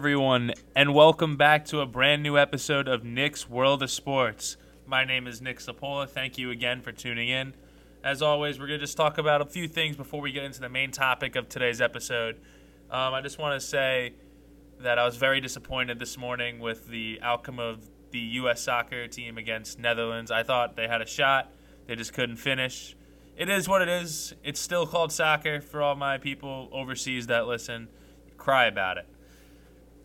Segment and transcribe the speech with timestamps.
[0.00, 4.56] Everyone, and welcome back to a brand new episode of Nick's World of Sports.
[4.86, 6.08] My name is Nick Cipolla.
[6.08, 7.52] Thank you again for tuning in.
[8.02, 10.58] As always, we're going to just talk about a few things before we get into
[10.58, 12.36] the main topic of today's episode.
[12.90, 14.14] Um, I just want to say
[14.78, 18.62] that I was very disappointed this morning with the outcome of the U.S.
[18.62, 20.30] soccer team against Netherlands.
[20.30, 21.52] I thought they had a shot,
[21.86, 22.96] they just couldn't finish.
[23.36, 24.32] It is what it is.
[24.42, 27.88] It's still called soccer for all my people overseas that listen.
[28.38, 29.06] Cry about it.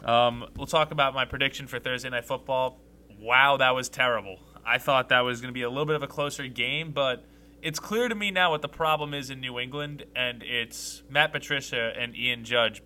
[0.06, 2.80] Um, we'll talk about my prediction for Thursday Night Football.
[3.20, 4.40] Wow, that was terrible.
[4.64, 7.26] I thought that was going to be a little bit of a closer game, but
[7.62, 11.32] it's clear to me now what the problem is in New England, and it's Matt
[11.32, 12.84] Patricia and Ian Judge,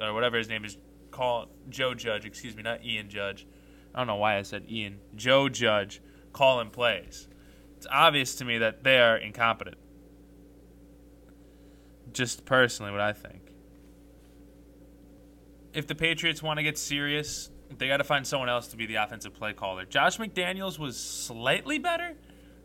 [0.00, 0.78] or whatever his name is,
[1.10, 3.46] call Joe Judge, excuse me, not Ian Judge.
[3.92, 5.00] I don't know why I said Ian.
[5.16, 6.00] Joe Judge
[6.32, 7.28] calling plays.
[7.76, 9.76] It's obvious to me that they are incompetent.
[12.12, 13.43] Just personally, what I think
[15.74, 18.86] if the Patriots want to get serious, they got to find someone else to be
[18.86, 19.84] the offensive play caller.
[19.84, 22.14] Josh McDaniels was slightly better,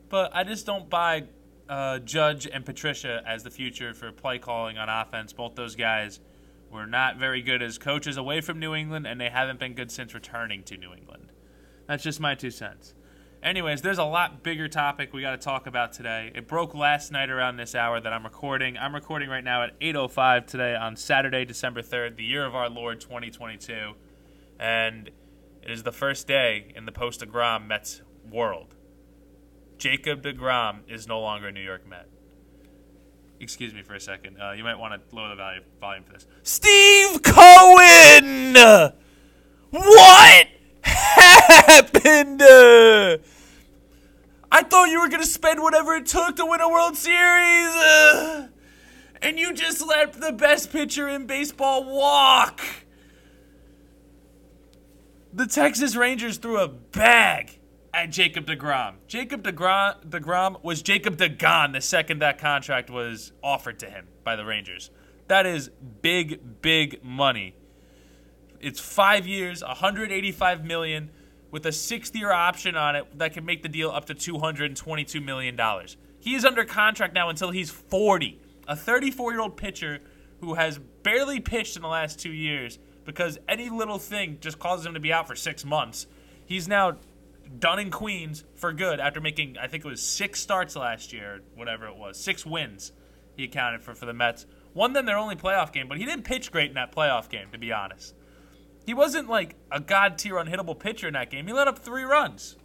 [0.09, 1.23] but I just don't buy
[1.67, 5.33] uh, Judge and Patricia as the future for play calling on offense.
[5.33, 6.19] Both those guys
[6.71, 9.91] were not very good as coaches away from New England, and they haven't been good
[9.91, 11.31] since returning to New England.
[11.87, 12.93] That's just my two cents.
[13.42, 16.30] Anyways, there's a lot bigger topic we got to talk about today.
[16.36, 18.78] It broke last night around this hour that I'm recording.
[18.78, 22.70] I'm recording right now at 8:05 today on Saturday, December 3rd, the year of our
[22.70, 23.94] Lord 2022,
[24.60, 25.10] and
[25.64, 28.76] it is the first day in the post Degrom Mets world.
[29.78, 32.10] Jacob Degrom is no longer a New York Met.
[33.39, 34.36] Excuse me for a second.
[34.38, 36.28] Uh, you might want to lower the volume, volume for this.
[36.44, 38.54] Steve Cohen.
[39.70, 40.48] What?
[40.99, 42.42] Happened?
[44.52, 48.49] I thought you were going to spend whatever it took to win a World Series.
[49.21, 52.61] And you just let the best pitcher in baseball walk.
[55.33, 57.60] The Texas Rangers threw a bag
[57.93, 58.95] at Jacob DeGrom.
[59.08, 64.36] Jacob DeGrom, DeGrom was Jacob DeGon the second that contract was offered to him by
[64.36, 64.89] the Rangers.
[65.27, 65.70] That is
[66.02, 67.55] big, big money.
[68.59, 71.09] It's five years, 185 million
[71.52, 75.23] with a sixth year option on it that can make the deal up to $222
[75.23, 75.59] million.
[76.20, 78.39] He is under contract now until he's 40.
[78.67, 79.99] A 34 year old pitcher
[80.42, 84.86] who has barely pitched in the last two years because any little thing just causes
[84.86, 86.05] him to be out for six months.
[86.45, 86.98] He's now
[87.58, 91.42] done in Queens for good after making, I think it was six starts last year,
[91.55, 92.92] whatever it was, six wins
[93.36, 94.45] he accounted for for the Mets.
[94.73, 97.48] Won them their only playoff game, but he didn't pitch great in that playoff game,
[97.52, 98.14] to be honest.
[98.89, 101.45] He wasn't like a god tier unhittable pitcher in that game.
[101.45, 102.58] He let up three runs.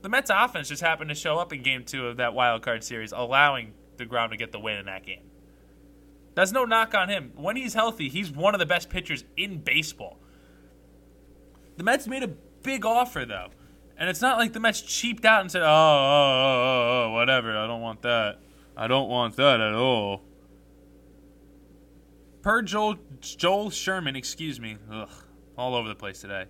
[0.00, 2.82] The Mets offense just happened to show up in game two of that wild card
[2.82, 5.24] series, allowing DeGrom to get the win in that game.
[6.34, 7.32] That's no knock on him.
[7.36, 10.20] When he's healthy, he's one of the best pitchers in baseball.
[11.76, 12.28] The Mets made a
[12.62, 13.48] big offer though.
[13.98, 17.12] And it's not like the Mets cheaped out and said, oh, oh, oh, oh, oh
[17.12, 18.38] whatever, I don't want that.
[18.74, 20.22] I don't want that at all.
[22.40, 25.10] Per Joel, Joel Sherman, excuse me, ugh,
[25.56, 26.46] all over the place today.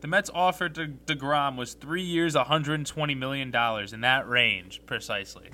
[0.00, 3.54] The Mets offer to DeGrom was three years, $120 million,
[3.92, 5.50] in that range, precisely.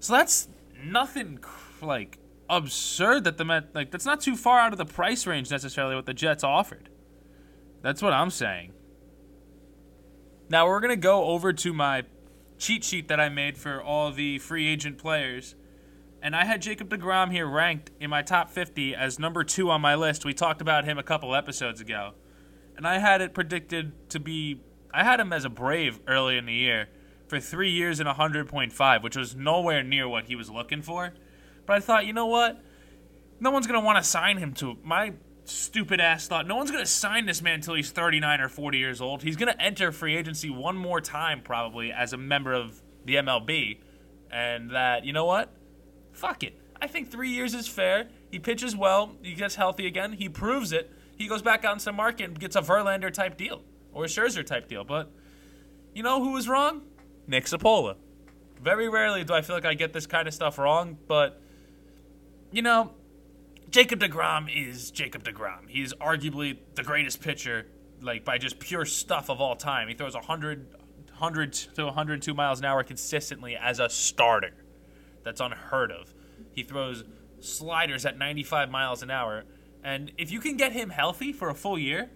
[0.00, 0.48] So that's
[0.82, 1.38] nothing,
[1.82, 2.18] like,
[2.48, 5.94] absurd that the Mets, like, that's not too far out of the price range necessarily
[5.94, 6.88] what the Jets offered.
[7.82, 8.72] That's what I'm saying.
[10.48, 12.04] Now we're to go over to my
[12.58, 15.54] cheat sheet that I made for all the free agent players.
[16.22, 19.80] And I had Jacob DeGrom here ranked in my top 50 as number two on
[19.80, 20.24] my list.
[20.24, 22.14] We talked about him a couple episodes ago
[22.78, 24.62] and I had it predicted to be.
[24.94, 26.88] I had him as a Brave early in the year
[27.26, 31.12] for three years and 100.5, which was nowhere near what he was looking for.
[31.66, 32.62] But I thought, you know what?
[33.40, 34.78] No one's going to want to sign him to.
[34.82, 35.12] My
[35.44, 38.78] stupid ass thought, no one's going to sign this man until he's 39 or 40
[38.78, 39.22] years old.
[39.22, 43.16] He's going to enter free agency one more time, probably, as a member of the
[43.16, 43.80] MLB.
[44.30, 45.52] And that, you know what?
[46.18, 46.60] Fuck it.
[46.80, 48.08] I think three years is fair.
[48.30, 49.16] He pitches well.
[49.22, 50.12] He gets healthy again.
[50.12, 53.36] He proves it he goes back out into the market and gets a Verlander type
[53.36, 53.62] deal
[53.92, 54.84] or a Scherzer type deal.
[54.84, 55.10] But
[55.92, 56.82] you know who was wrong?
[57.26, 57.96] Nick Cipolla.
[58.62, 61.42] Very rarely do I feel like I get this kind of stuff wrong, but
[62.50, 62.92] you know,
[63.68, 65.68] Jacob DeGrom is Jacob DeGrom.
[65.68, 67.66] He's arguably the greatest pitcher,
[68.00, 69.88] like by just pure stuff of all time.
[69.88, 70.66] He throws 100,
[71.08, 74.52] 100 to 102 miles an hour consistently as a starter.
[75.24, 76.14] That's unheard of.
[76.52, 77.04] He throws
[77.40, 79.44] sliders at 95 miles an hour
[79.82, 82.10] and if you can get him healthy for a full year,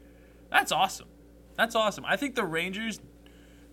[0.50, 1.08] that's awesome.
[1.56, 2.04] That's awesome.
[2.04, 3.00] I think the Rangers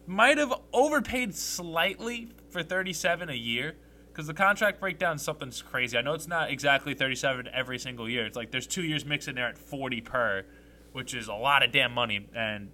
[0.05, 3.75] might have overpaid slightly for 37 a year
[4.07, 5.97] because the contract breakdown is something crazy.
[5.97, 8.25] I know it's not exactly 37 every single year.
[8.25, 10.45] It's like there's two years mixed in there at 40 per,
[10.93, 12.27] which is a lot of damn money.
[12.35, 12.71] And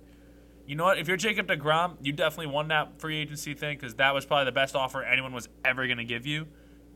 [0.65, 0.97] you know what?
[0.97, 4.45] If you're Jacob DeGrom, you definitely won that free agency thing because that was probably
[4.45, 6.47] the best offer anyone was ever going to give you.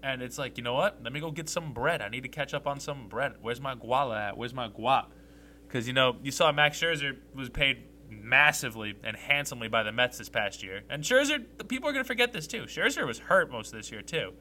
[0.01, 1.03] And it's like, you know what?
[1.03, 2.01] Let me go get some bread.
[2.01, 3.33] I need to catch up on some bread.
[3.41, 4.37] Where's my guala at?
[4.37, 5.07] Where's my guap?
[5.67, 10.17] Because, you know, you saw Max Scherzer was paid massively and handsomely by the Mets
[10.17, 10.81] this past year.
[10.89, 12.63] And Scherzer, people are going to forget this too.
[12.63, 14.33] Scherzer was hurt most of this year too.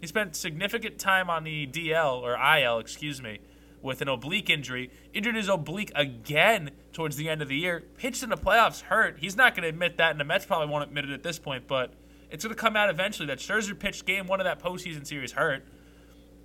[0.00, 3.38] He spent significant time on the DL, or IL, excuse me,
[3.84, 4.90] with an oblique injury.
[5.12, 7.84] Injured his oblique again towards the end of the year.
[7.98, 9.18] Pitched in the playoffs, hurt.
[9.20, 11.38] He's not going to admit that, and the Mets probably won't admit it at this
[11.38, 11.92] point, but
[12.30, 15.32] it's going to come out eventually that Scherzer pitched game one of that postseason series
[15.32, 15.64] hurt.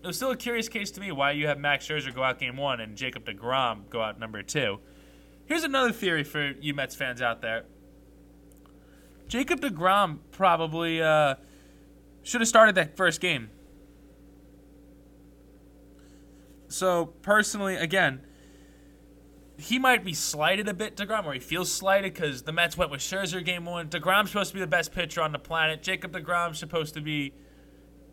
[0.03, 2.39] It was still a curious case to me why you have Max Scherzer go out
[2.39, 4.79] game one and Jacob DeGrom go out number two.
[5.45, 7.63] Here's another theory for you Mets fans out there.
[9.27, 11.35] Jacob DeGrom probably uh,
[12.23, 13.49] should have started that first game.
[16.69, 18.21] So, personally, again,
[19.57, 22.91] he might be slighted a bit, DeGrom, or he feels slighted because the Mets went
[22.91, 23.89] with Scherzer game one.
[23.89, 25.83] DeGrom's supposed to be the best pitcher on the planet.
[25.83, 27.33] Jacob DeGrom's supposed to be,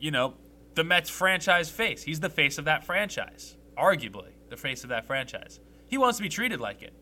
[0.00, 0.34] you know,
[0.74, 2.02] the Mets franchise face.
[2.02, 5.60] He's the face of that franchise, arguably, the face of that franchise.
[5.86, 6.94] He wants to be treated like it.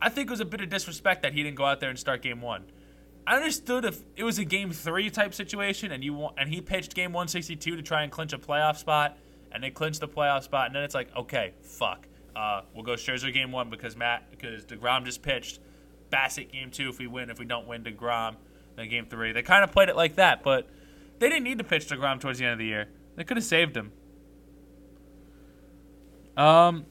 [0.00, 1.98] I think it was a bit of disrespect that he didn't go out there and
[1.98, 2.64] start game one.
[3.26, 6.60] I understood if it was a game three type situation and you want, and he
[6.60, 9.16] pitched game 162 to try and clinch a playoff spot,
[9.52, 12.92] and they clinch the playoff spot, and then it's like, okay, fuck, uh, we'll go
[12.92, 15.60] Scherzer game one because Matt because Degrom just pitched,
[16.10, 18.36] Bassitt game two if we win, if we don't win Degrom,
[18.76, 19.32] then game three.
[19.32, 20.68] They kind of played it like that, but
[21.18, 22.88] they didn't need to pitch Degrom towards the end of the year.
[23.16, 23.92] They could have saved him.
[26.36, 26.86] Um,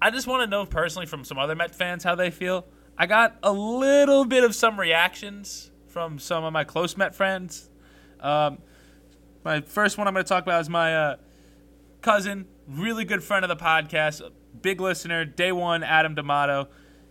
[0.00, 2.66] I just want to know personally from some other Met fans how they feel.
[2.96, 7.70] I got a little bit of some reactions from some of my close Met friends.
[8.20, 8.58] Um,
[9.44, 11.16] my first one I'm going to talk about is my uh,
[12.00, 14.22] cousin, really good friend of the podcast,
[14.60, 16.68] big listener, day one, Adam D'Amato.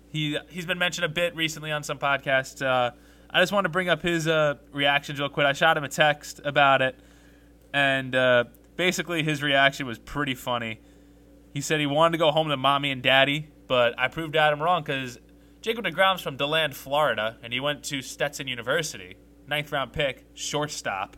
[0.09, 2.65] He he's been mentioned a bit recently on some podcasts.
[2.65, 2.91] Uh,
[3.29, 5.45] I just want to bring up his uh, reactions real quick.
[5.45, 6.99] I shot him a text about it,
[7.73, 8.45] and uh,
[8.75, 10.79] basically his reaction was pretty funny.
[11.53, 14.61] He said he wanted to go home to mommy and daddy, but I proved Adam
[14.61, 15.17] wrong because
[15.61, 19.15] Jacob DeGrom's from DeLand, Florida, and he went to Stetson University.
[19.47, 21.17] Ninth round pick, shortstop.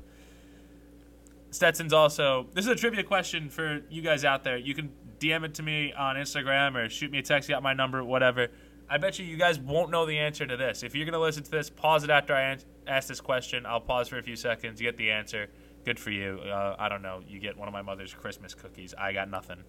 [1.54, 2.48] Stetson's also.
[2.54, 4.58] This is a trivia question for you guys out there.
[4.58, 7.48] You can DM it to me on Instagram or shoot me a text.
[7.48, 8.48] You got my number, whatever.
[8.90, 10.84] I bet you you guys won't know the answer to this.
[10.84, 12.58] If you're going to listen to this, pause it after I
[12.88, 13.66] ask this question.
[13.66, 14.82] I'll pause for a few seconds.
[14.82, 15.48] You get the answer.
[15.86, 16.40] Good for you.
[16.44, 17.22] Uh, I don't know.
[17.28, 18.94] You get one of my mother's Christmas cookies.
[18.98, 19.64] I got nothing.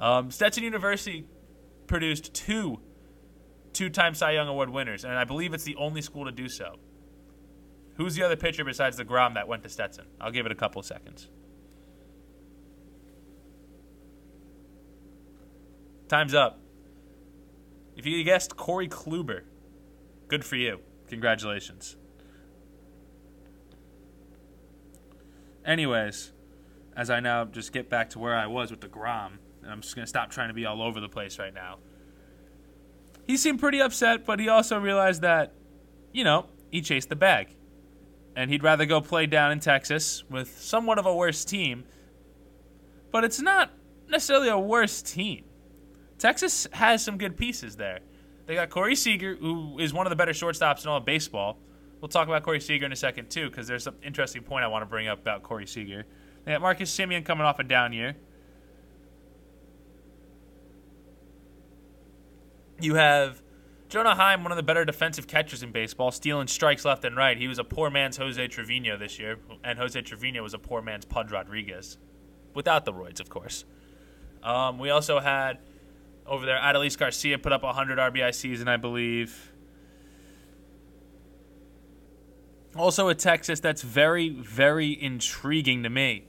[0.00, 1.26] Um, Stetson University
[1.86, 2.80] produced two
[3.72, 6.76] two-time Cy Young Award winners, and I believe it's the only school to do so.
[7.96, 10.06] Who's the other pitcher besides DeGrom that went to Stetson?
[10.20, 11.28] I'll give it a couple seconds.
[16.08, 16.60] Time's up.
[17.96, 19.42] If you guessed Corey Kluber,
[20.28, 20.80] good for you.
[21.08, 21.96] Congratulations.
[25.64, 26.32] Anyways,
[26.96, 29.32] as I now just get back to where I was with DeGrom.
[29.66, 31.78] I'm just going to stop trying to be all over the place right now.
[33.26, 35.54] He seemed pretty upset, but he also realized that,
[36.12, 37.54] you know, he chased the bag.
[38.34, 41.84] And he'd rather go play down in Texas with somewhat of a worse team.
[43.10, 43.70] But it's not
[44.08, 45.44] necessarily a worse team.
[46.18, 48.00] Texas has some good pieces there.
[48.46, 51.58] They got Corey Seager, who is one of the better shortstops in all of baseball.
[52.00, 54.68] We'll talk about Corey Seager in a second, too, because there's an interesting point I
[54.68, 56.04] want to bring up about Corey Seager.
[56.44, 58.16] They got Marcus Semien coming off a down year.
[62.80, 63.40] You have
[63.92, 67.36] Jonah Heim, one of the better defensive catchers in baseball, stealing strikes left and right.
[67.36, 70.80] He was a poor man's Jose Trevino this year, and Jose Trevino was a poor
[70.80, 71.98] man's Pudge Rodriguez,
[72.54, 73.66] without the roids, of course.
[74.42, 75.58] Um, we also had
[76.26, 79.52] over there Adolis Garcia put up a 100 RBI season, I believe.
[82.74, 86.28] Also, a Texas that's very, very intriguing to me.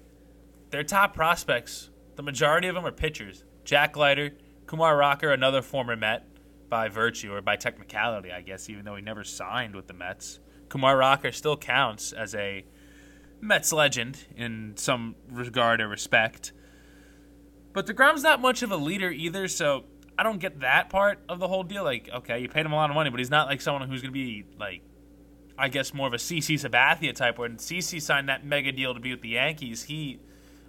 [0.72, 3.46] Their top prospects, the majority of them are pitchers.
[3.64, 4.32] Jack Leiter,
[4.66, 6.28] Kumar Rocker, another former Met
[6.74, 10.40] by virtue or by technicality, I guess, even though he never signed with the Mets.
[10.70, 12.66] Kumar Rocker still counts as a
[13.40, 16.52] Mets legend in some regard or respect.
[17.74, 19.84] But DeGrom's not much of a leader either, so
[20.18, 21.84] I don't get that part of the whole deal.
[21.84, 24.02] Like, okay, you paid him a lot of money, but he's not like someone who's
[24.02, 24.82] going to be, like,
[25.56, 27.38] I guess more of a CC Sabathia type.
[27.38, 30.22] When CC signed that mega deal to be with the Yankees, he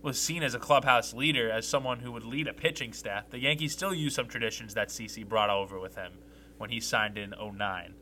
[0.05, 3.31] was seen as a clubhouse leader, as someone who would lead a pitching staff.
[3.31, 6.13] The Yankees still use some traditions that CC brought over with him
[6.59, 7.95] when he signed in 09.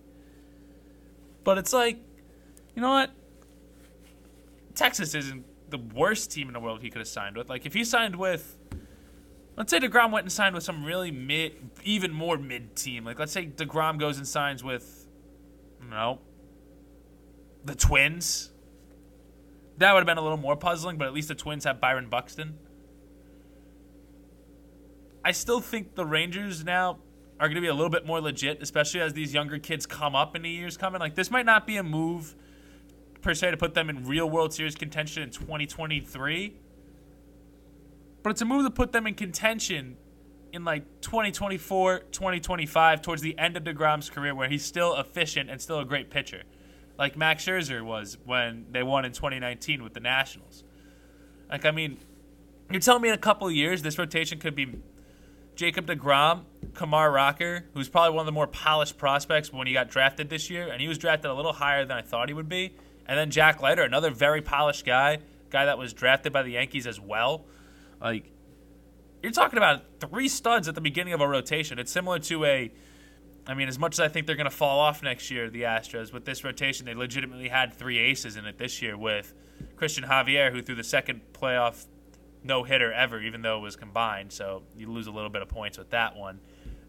[1.45, 1.99] But it's like,
[2.75, 3.11] you know what?
[4.75, 7.49] Texas isn't the worst team in the world he could have signed with.
[7.49, 8.59] Like if he signed with,
[9.57, 11.53] let's say Degrom went and signed with some really mid,
[11.85, 13.05] even more mid team.
[13.05, 15.09] Like let's say Degrom goes and signs with,
[15.89, 16.21] no,
[17.65, 18.52] the Twins.
[19.83, 22.09] That would have been a little more puzzling, but at least the Twins have Byron
[22.09, 22.57] Buxton.
[25.25, 27.01] I still think the Rangers now
[27.41, 30.15] are going to be a little bit more legit, especially as these younger kids come
[30.15, 31.01] up in the years coming.
[31.01, 32.37] Like this might not be a move
[33.23, 36.55] per se to put them in real World Series contention in 2023,
[38.23, 39.97] but it's a move to put them in contention
[40.53, 45.61] in like 2024, 2025, towards the end of DeGrom's career, where he's still efficient and
[45.61, 46.45] still a great pitcher,
[47.03, 50.63] like Max Scherzer was when they won in 2019 with the Nationals.
[51.51, 51.99] Like, I mean,
[52.71, 54.77] you're telling me in a couple years this rotation could be
[55.57, 56.45] Jacob DeGrom,
[56.75, 60.49] Kumar Rocker, who's probably one of the more polished prospects when he got drafted this
[60.49, 62.77] year, and he was drafted a little higher than I thought he would be.
[63.07, 65.19] And then Jack Leiter, another very polished guy,
[65.51, 67.47] guy that was drafted by the Yankees as well.
[68.01, 68.31] Like,
[69.25, 71.81] you're talking about three studs at the beginning of a rotation.
[71.81, 72.71] It's similar to a,
[73.47, 75.63] I mean, as much as I think they're going to fall off next year, the
[75.63, 79.35] Astros, with this rotation, they legitimately had three aces in it this year with
[79.77, 81.87] Cristian Javier, who threw the second playoff
[82.45, 84.33] no hitter ever, even though it was combined.
[84.33, 86.41] So you lose a little bit of points with that one.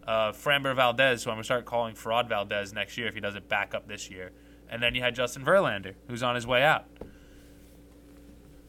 [0.05, 3.19] Uh, Framber Valdez, who I'm going to start calling Fraud Valdez next year if he
[3.19, 4.31] doesn't back up this year.
[4.69, 6.85] And then you had Justin Verlander, who's on his way out.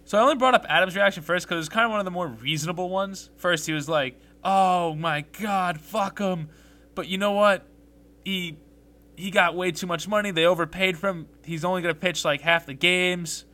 [0.04, 2.04] So I only brought up Adam's reaction first because it was kind of one of
[2.04, 3.30] the more reasonable ones.
[3.36, 6.50] First, he was like, "Oh my God, fuck him,"
[6.94, 7.66] but you know what?
[8.24, 8.58] He
[9.16, 10.30] he got way too much money.
[10.30, 11.28] They overpaid for him.
[11.44, 13.44] He's only gonna pitch like half the games.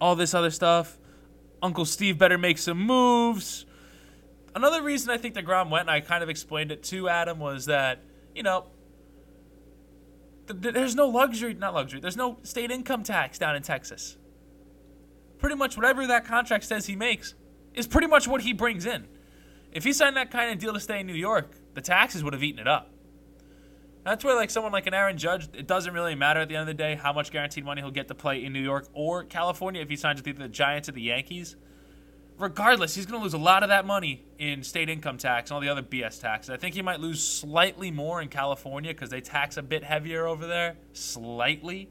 [0.00, 0.98] All this other stuff.
[1.62, 3.66] Uncle Steve better make some moves.
[4.54, 7.66] Another reason I think DeGrom went, and I kind of explained it to Adam, was
[7.66, 8.02] that,
[8.34, 8.66] you know,
[10.48, 14.18] th- there's no luxury, not luxury, there's no state income tax down in Texas.
[15.38, 17.34] Pretty much whatever that contract says he makes
[17.74, 19.06] is pretty much what he brings in.
[19.72, 22.32] If he signed that kind of deal to stay in New York, the taxes would
[22.32, 22.90] have eaten it up.
[24.04, 26.62] That's where like someone like an Aaron Judge, it doesn't really matter at the end
[26.62, 29.24] of the day how much guaranteed money he'll get to play in New York or
[29.24, 31.56] California if he signs with either the Giants or the Yankees.
[32.38, 35.54] Regardless, he's going to lose a lot of that money in state income tax and
[35.54, 36.50] all the other BS taxes.
[36.50, 40.26] I think he might lose slightly more in California because they tax a bit heavier
[40.26, 41.88] over there, slightly.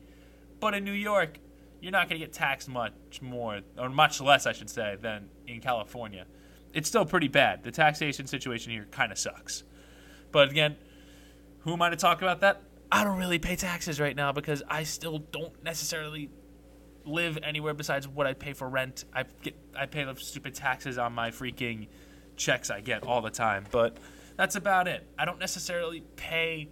[0.59, 1.39] But in New York,
[1.79, 5.29] you're not going to get taxed much more, or much less, I should say, than
[5.47, 6.25] in California.
[6.73, 7.63] It's still pretty bad.
[7.63, 9.63] The taxation situation here kind of sucks.
[10.31, 10.77] But again,
[11.59, 12.61] who am I to talk about that?
[12.91, 16.29] I don't really pay taxes right now because I still don't necessarily
[17.05, 19.05] live anywhere besides what I pay for rent.
[19.13, 21.87] I get I pay the stupid taxes on my freaking
[22.35, 23.97] checks I get all the time, but
[24.37, 25.07] that's about it.
[25.17, 26.69] I don't necessarily pay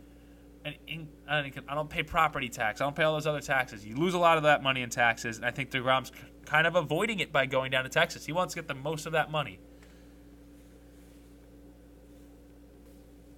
[0.65, 2.81] an in, I don't pay property tax.
[2.81, 3.85] I don't pay all those other taxes.
[3.85, 6.11] You lose a lot of that money in taxes, and I think DeGrom's
[6.45, 8.25] kind of avoiding it by going down to Texas.
[8.25, 9.59] He wants to get the most of that money.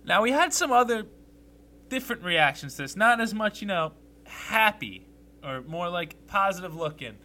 [0.03, 1.05] Now we had some other
[1.89, 2.95] different reactions to this.
[2.95, 3.93] Not as much, you know,
[4.25, 5.07] happy
[5.43, 7.17] or more like positive looking.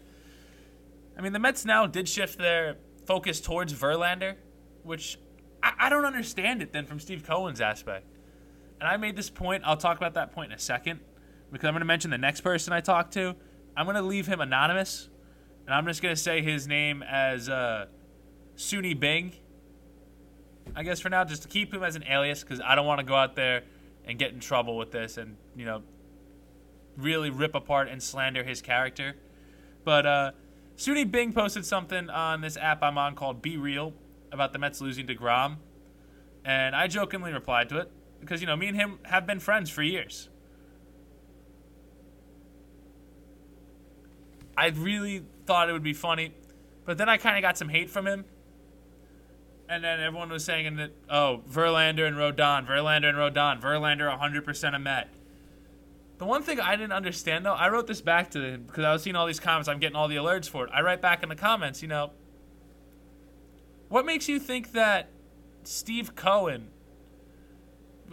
[1.17, 4.37] I mean, the Mets now did shift their focus towards Verlander,
[4.83, 5.19] which
[5.63, 8.07] I, I don't understand it then from Steve Cohen's aspect.
[8.81, 9.63] And I made this point.
[9.65, 11.01] I'll talk about that point in a second
[11.51, 13.35] because I'm going to mention the next person I talked to.
[13.77, 15.09] I'm going to leave him anonymous,
[15.67, 17.87] and I'm just going to say his name as uh,
[18.57, 19.33] Soony Bing.
[20.75, 23.01] I guess for now, just to keep him as an alias because I don't want
[23.01, 23.63] to go out there
[24.05, 25.83] and get in trouble with this and, you know,
[26.97, 29.15] really rip apart and slander his character.
[29.85, 30.31] But uh,
[30.77, 33.93] Soony Bing posted something on this app I'm on called Be Real
[34.33, 35.59] about the Mets losing to Grom.
[36.45, 39.71] And I jokingly replied to it because, you know, me and him have been friends
[39.71, 40.29] for years.
[44.57, 46.33] I really thought it would be funny,
[46.87, 48.25] but then I kind of got some hate from him
[49.69, 54.75] and then everyone was saying that oh Verlander and Rodon, Verlander and Rodon, Verlander 100%
[54.75, 55.09] a Met.
[56.19, 58.93] The one thing I didn't understand though, I wrote this back to him because I
[58.93, 59.69] was seeing all these comments.
[59.69, 60.71] I'm getting all the alerts for it.
[60.73, 62.13] I write back in the comments, you know,
[63.89, 65.11] what makes you think that
[65.65, 66.69] Steve Cohen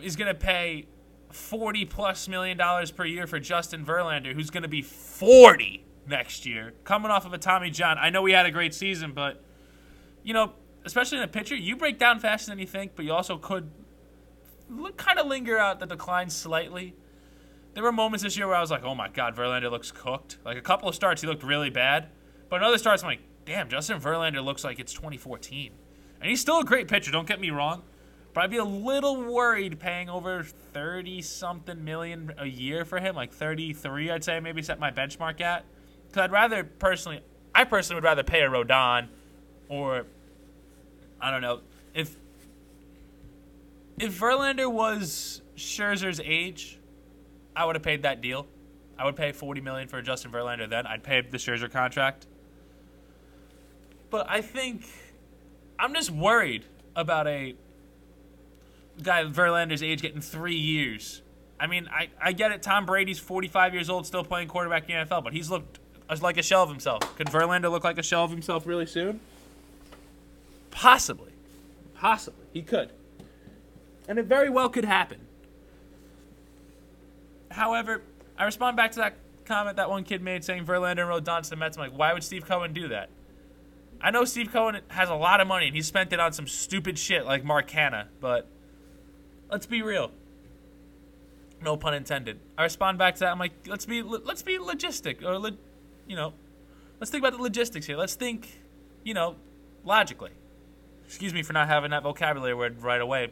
[0.02, 0.88] is going to pay
[1.32, 6.46] 40 plus million dollars per year for Justin Verlander, who's going to be 40 next
[6.46, 7.98] year, coming off of a Tommy John?
[7.98, 9.42] I know we had a great season, but
[10.24, 10.54] you know,
[10.86, 13.70] especially in a pitcher, you break down faster than you think, but you also could
[14.98, 16.96] kind of linger out the decline slightly.
[17.74, 20.38] There were moments this year where I was like, oh my God, Verlander looks cooked.
[20.46, 22.10] Like a couple of starts, he looked really bad.
[22.50, 25.72] But another starts, I'm like, damn, Justin Verlander looks like it's 2014.
[26.22, 27.84] And he's still a great pitcher, don't get me wrong.
[28.34, 33.16] But I'd be a little worried paying over 30 something million a year for him,
[33.16, 35.66] like 33, I'd say, maybe set my benchmark at.
[36.08, 37.22] Because I'd rather personally,
[37.54, 39.10] I personally would rather pay a Rodon,
[39.70, 40.06] or
[41.24, 41.62] I don't know
[41.96, 42.16] if
[44.00, 46.80] if Verlander was Scherzer's age,
[47.56, 48.46] I would have paid that deal.
[48.98, 50.70] I would pay forty million for Justin Verlander.
[50.70, 52.28] Then I'd pay the Scherzer contract.
[54.10, 54.86] But I think
[55.80, 56.66] I'm just worried
[56.96, 57.56] about a
[59.02, 61.22] guy Verlander's age getting three years.
[61.60, 62.62] I mean, I, I get it.
[62.62, 65.80] Tom Brady's 45 years old, still playing quarterback in the NFL, but he's looked
[66.22, 67.00] like a shell of himself.
[67.16, 69.20] Could Verlander look like a shell of himself really soon?
[70.74, 71.32] Possibly.
[71.96, 72.46] Possibly.
[72.52, 72.92] He could.
[74.08, 75.20] And it very well could happen.
[77.52, 78.02] However,
[78.38, 79.16] I respond back to that
[79.46, 81.78] comment that one kid made saying Verlander and Rodon to the Mets.
[81.78, 83.10] I'm like, why would Steve Cohen do that?
[84.02, 86.48] I know Steve Cohen has a lot of money and he spent it on some
[86.48, 88.48] stupid shit like Mark Canha, but
[89.50, 90.12] let's be real.
[91.62, 92.40] No pun intended.
[92.58, 93.32] I respond back to that.
[93.32, 95.56] I'm like, let's be let's be logistic or
[96.08, 96.34] you know,
[97.00, 97.96] let's think about the logistics here.
[97.96, 98.60] Let's think,
[99.04, 99.36] you know,
[99.86, 100.32] logically.
[101.06, 103.32] Excuse me for not having that vocabulary word right away,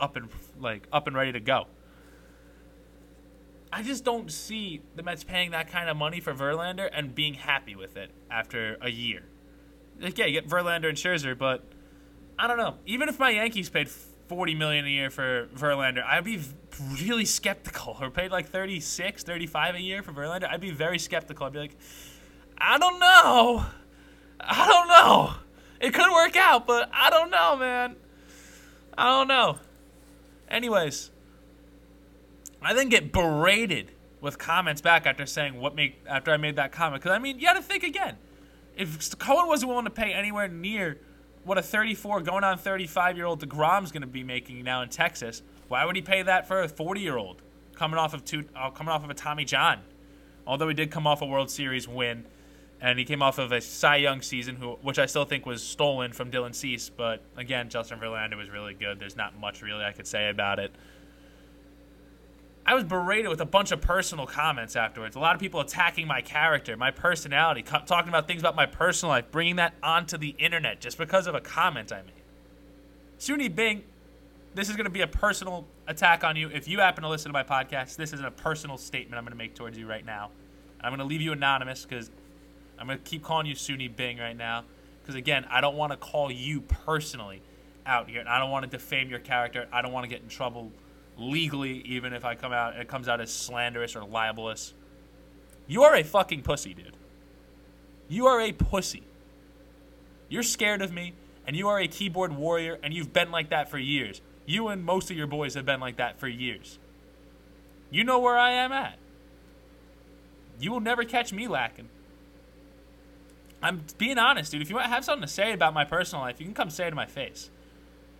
[0.00, 0.28] up and
[0.58, 1.66] like up and ready to go.
[3.72, 7.34] I just don't see the Mets paying that kind of money for Verlander and being
[7.34, 9.24] happy with it after a year
[10.02, 11.62] like, yeah, you get Verlander and Scherzer, but
[12.38, 12.76] I don't know.
[12.86, 16.40] Even if my Yankees paid forty million a year for Verlander, I'd be
[17.02, 17.96] really skeptical.
[18.00, 21.46] Or paid like 36, 35 a year for Verlander, I'd be very skeptical.
[21.46, 21.76] I'd be like,
[22.58, 23.64] I don't know.
[24.40, 25.34] I don't know.
[25.82, 27.96] It could work out, but I don't know, man.
[28.96, 29.58] I don't know.
[30.48, 31.10] Anyways,
[32.62, 36.72] I then get berated with comments back after saying what make after I made that
[36.72, 37.02] comment.
[37.02, 38.16] Because I mean, you got to think again
[38.76, 40.98] if Cohen wasn't willing to pay anywhere near
[41.44, 44.88] what a 34 going on 35 year old Degrom's going to be making now in
[44.88, 47.42] Texas, why would he pay that for a 40 year old
[47.74, 49.80] coming off of two uh, coming off of a Tommy John?
[50.46, 52.24] Although he did come off a World Series win,
[52.82, 55.62] and he came off of a Cy Young season, who which I still think was
[55.62, 56.90] stolen from Dylan Cease.
[56.90, 58.98] But again, Justin Verlander was really good.
[58.98, 60.74] There's not much really I could say about it.
[62.66, 65.16] I was berated with a bunch of personal comments afterwards.
[65.16, 68.66] A lot of people attacking my character, my personality, co- talking about things about my
[68.66, 72.12] personal life, bringing that onto the internet just because of a comment I made.
[73.18, 73.82] Suni Bing,
[74.54, 76.50] this is going to be a personal attack on you.
[76.50, 79.32] If you happen to listen to my podcast, this is a personal statement I'm going
[79.32, 80.30] to make towards you right now.
[80.80, 82.10] I'm going to leave you anonymous because
[82.78, 84.64] I'm going to keep calling you Suni Bing right now.
[85.00, 87.42] Because again, I don't want to call you personally
[87.86, 88.20] out here.
[88.20, 89.66] And I don't want to defame your character.
[89.72, 90.70] I don't want to get in trouble
[91.18, 94.74] legally, even if I come out it comes out as slanderous or libelous.
[95.66, 96.96] You are a fucking pussy, dude.
[98.08, 99.02] You are a pussy.
[100.28, 101.14] You're scared of me,
[101.46, 104.20] and you are a keyboard warrior, and you've been like that for years.
[104.46, 106.78] You and most of your boys have been like that for years.
[107.90, 108.98] You know where I am at.
[110.58, 111.88] You will never catch me lacking.
[113.62, 114.62] I'm being honest, dude.
[114.62, 116.90] If you have something to say about my personal life, you can come say it
[116.90, 117.50] to my face.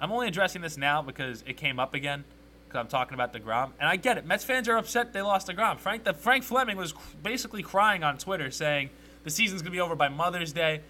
[0.00, 2.24] I'm only addressing this now because it came up again
[2.66, 3.70] because I'm talking about DeGrom.
[3.78, 4.26] And I get it.
[4.26, 5.78] Mets fans are upset they lost DeGrom.
[5.78, 8.90] Frank, the, Frank Fleming was basically crying on Twitter saying
[9.24, 10.80] the season's to be over by Mother's Day.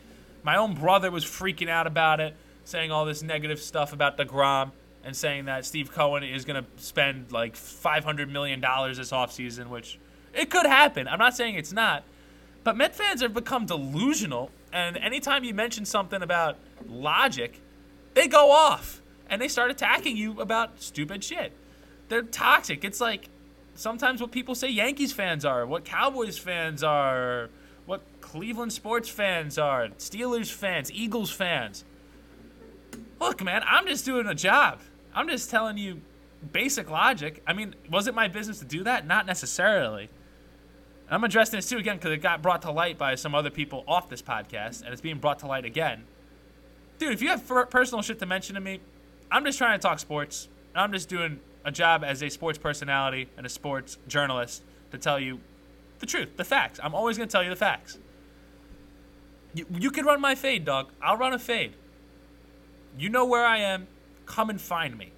[0.42, 2.34] My own brother was freaking out about it,
[2.64, 4.72] saying all this negative stuff about DeGrom
[5.04, 9.98] and saying that Steve Cohen is to spend like $500 million this offseason, which
[10.32, 11.08] it could happen.
[11.08, 12.04] I'm not saying it's not.
[12.64, 16.56] But Met fans have become delusional, and anytime you mention something about
[16.88, 17.60] logic,
[18.14, 21.52] they go off and they start attacking you about stupid shit
[22.12, 22.84] they're toxic.
[22.84, 23.30] It's like
[23.74, 27.48] sometimes what people say Yankees fans are, what Cowboys fans are,
[27.86, 31.84] what Cleveland sports fans are, Steelers fans, Eagles fans.
[33.18, 34.80] Look, man, I'm just doing a job.
[35.14, 36.02] I'm just telling you
[36.52, 37.42] basic logic.
[37.46, 39.06] I mean, was it my business to do that?
[39.06, 40.10] Not necessarily.
[41.12, 43.84] I'm addressing this too again because it got brought to light by some other people
[43.86, 46.04] off this podcast, and it's being brought to light again.
[46.98, 48.80] Dude, if you have personal shit to mention to me,
[49.30, 50.48] I'm just trying to talk sports.
[50.74, 55.18] I'm just doing a job as a sports personality and a sports journalist to tell
[55.18, 55.40] you
[55.98, 56.80] the truth, the facts.
[56.82, 57.98] I'm always going to tell you the facts.
[59.54, 60.88] You, you can run my fade, dog.
[61.02, 61.74] I'll run a fade.
[62.96, 63.86] You know where I am.
[64.26, 65.12] Come and find me.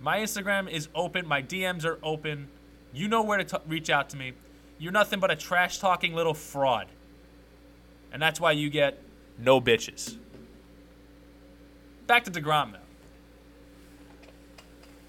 [0.00, 1.26] My Instagram is open.
[1.26, 2.48] My DMs are open.
[2.92, 4.32] You know where to t- reach out to me.
[4.78, 6.86] You're nothing but a trash talking little fraud.
[8.12, 9.02] And that's why you get
[9.38, 10.16] no bitches.
[12.06, 12.78] Back to DeGrom, though.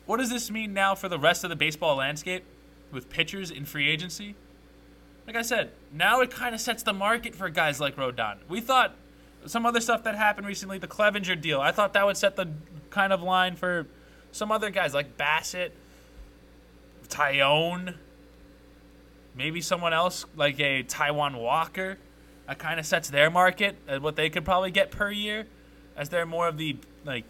[0.05, 2.43] What does this mean now for the rest of the baseball landscape
[2.91, 4.35] with pitchers in free agency?
[5.27, 8.37] Like I said, now it kind of sets the market for guys like Rodon.
[8.49, 8.95] We thought
[9.45, 12.49] some other stuff that happened recently, the Clevinger deal, I thought that would set the
[12.89, 13.85] kind of line for
[14.31, 15.71] some other guys like Bassitt,
[17.07, 17.95] Taillon,
[19.39, 21.97] maybe someone else like a Taijuan Walker.
[22.45, 25.47] That kind of sets their market at what they could probably get per year,
[25.95, 27.23] as they're more of the like,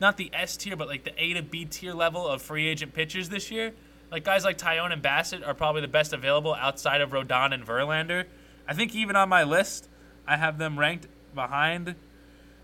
[0.00, 2.92] not the S tier, but like the A to B tier level of free agent
[2.92, 3.72] pitchers this year.
[4.10, 7.64] Like guys like Taillon and Bassitt are probably the best available outside of Rodon and
[7.64, 8.26] Verlander.
[8.66, 9.88] I think even on my list,
[10.26, 11.94] I have them ranked behind.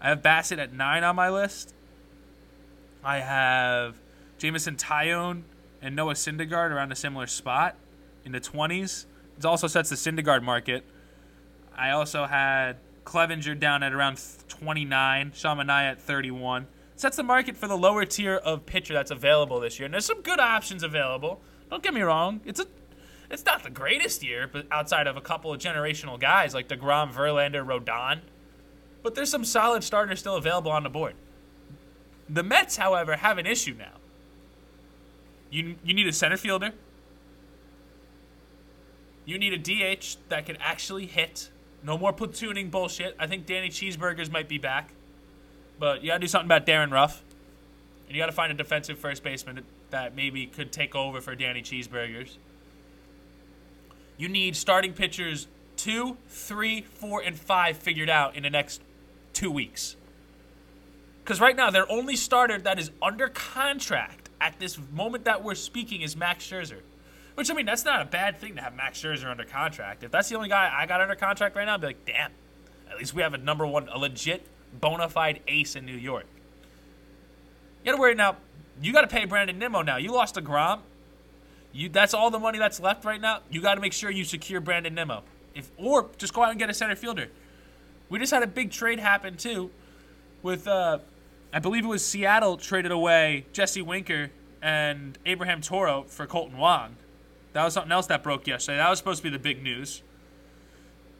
[0.00, 1.72] I have Bassitt at nine on my list.
[3.04, 3.96] I have
[4.38, 5.42] Jameson Taillon
[5.80, 7.76] and Noah Syndergaard around a similar spot
[8.24, 9.06] in the 20s.
[9.38, 10.84] It also sets the Syndergaard market.
[11.76, 16.66] I also had Clevinger down at around 29, Sean Manaea at 31.
[16.96, 19.84] Sets the market for the lower tier of pitcher that's available this year.
[19.84, 21.40] And there's some good options available.
[21.70, 22.40] Don't get me wrong.
[22.44, 22.66] It's a
[23.30, 27.12] it's not the greatest year, but outside of a couple of generational guys like DeGrom,
[27.12, 28.20] Verlander, Rodon.
[29.02, 31.14] But there's some solid starters still available on the board.
[32.28, 33.98] The Mets, however, have an issue now.
[35.50, 36.72] You, you need a center fielder.
[39.28, 41.50] You need a DH that can actually hit.
[41.82, 43.14] No more platooning bullshit.
[43.18, 44.88] I think Danny Cheeseburgers might be back.
[45.78, 47.22] But you got to do something about Darin Ruf.
[48.06, 51.34] And you got to find a defensive first baseman that maybe could take over for
[51.34, 52.38] Danny Cheeseburgers.
[54.16, 58.80] You need starting pitchers two, three, four, and five figured out in the next
[59.34, 59.94] two weeks.
[61.22, 65.54] Because right now, their only starter that is under contract at this moment that we're
[65.54, 66.80] speaking is Max Scherzer.
[67.38, 70.02] Which, I mean, that's not a bad thing to have Max Scherzer under contract.
[70.02, 72.32] If that's the only guy I got under contract right now, I'd be like, damn,
[72.90, 74.44] at least we have a number one, a legit,
[74.80, 76.26] bona fide ace in New York.
[77.84, 78.38] You gotta worry now.
[78.82, 79.98] You gotta pay Brandon Nimmo now.
[79.98, 80.80] You lost a Grom.
[81.72, 83.38] You that's all the money that's left right now.
[83.52, 85.22] You gotta make sure you secure Brandon Nimmo.
[85.54, 87.28] If or just go out and get a center fielder.
[88.08, 89.70] We just had a big trade happen too,
[90.42, 90.98] with uh,
[91.52, 96.96] I believe it was Seattle traded away Jesse Winker and Abraham Toro for Kolten Wong.
[97.58, 98.78] That was something else that broke yesterday.
[98.78, 100.04] That was supposed to be the big news.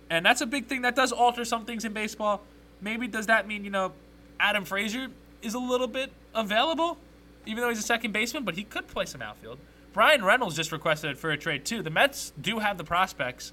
[0.08, 2.42] And that's a big thing that does alter some things in baseball.
[2.80, 3.90] Maybe does that mean, you know,
[4.38, 5.08] Adam Frazier
[5.42, 6.96] is a little bit available,
[7.44, 9.58] even though he's a second baseman, but he could play some outfield.
[9.92, 11.82] Bryan Reynolds just requested for a trade too.
[11.82, 13.50] The Mets do have the prospects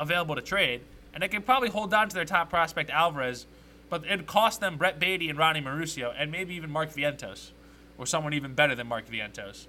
[0.00, 0.80] available to trade,
[1.12, 3.46] and they can probably hold on to their top prospect Alvarez,
[3.88, 7.52] but it'd cost them Brett Baty and Ronnie Mauricio, and maybe even Mark Vientos,
[7.96, 9.68] or someone even better than Mark Vientos.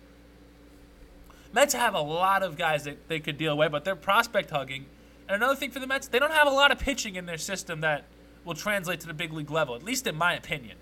[1.56, 4.88] Mets have a lot of guys that they could deal away, but they're prospect hugging.
[5.30, 7.38] And another thing for the Mets, they don't have a lot of pitching in their
[7.38, 8.04] system that
[8.44, 10.76] will translate to the big league level, at least in my opinion.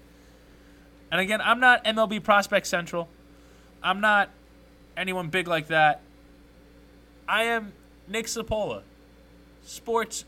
[1.11, 3.07] And again, I'm not MLB Prospect Central.
[3.83, 4.31] I'm not
[4.97, 6.01] anyone big like that.
[7.27, 7.73] I am
[8.07, 8.81] Nick Cipolla,
[9.61, 10.25] sports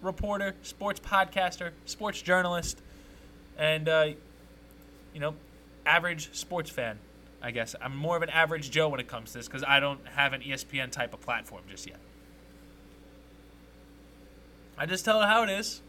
[0.00, 2.80] reporter, sports podcaster, sports journalist,
[3.58, 4.10] and, uh,
[5.12, 5.34] you know,
[5.84, 6.98] average sports fan,
[7.42, 7.74] I guess.
[7.80, 10.32] I'm more of an average Joe when it comes to this because I don't have
[10.32, 11.98] an ESPN type of platform just yet.
[14.78, 15.82] I just tell it how it is.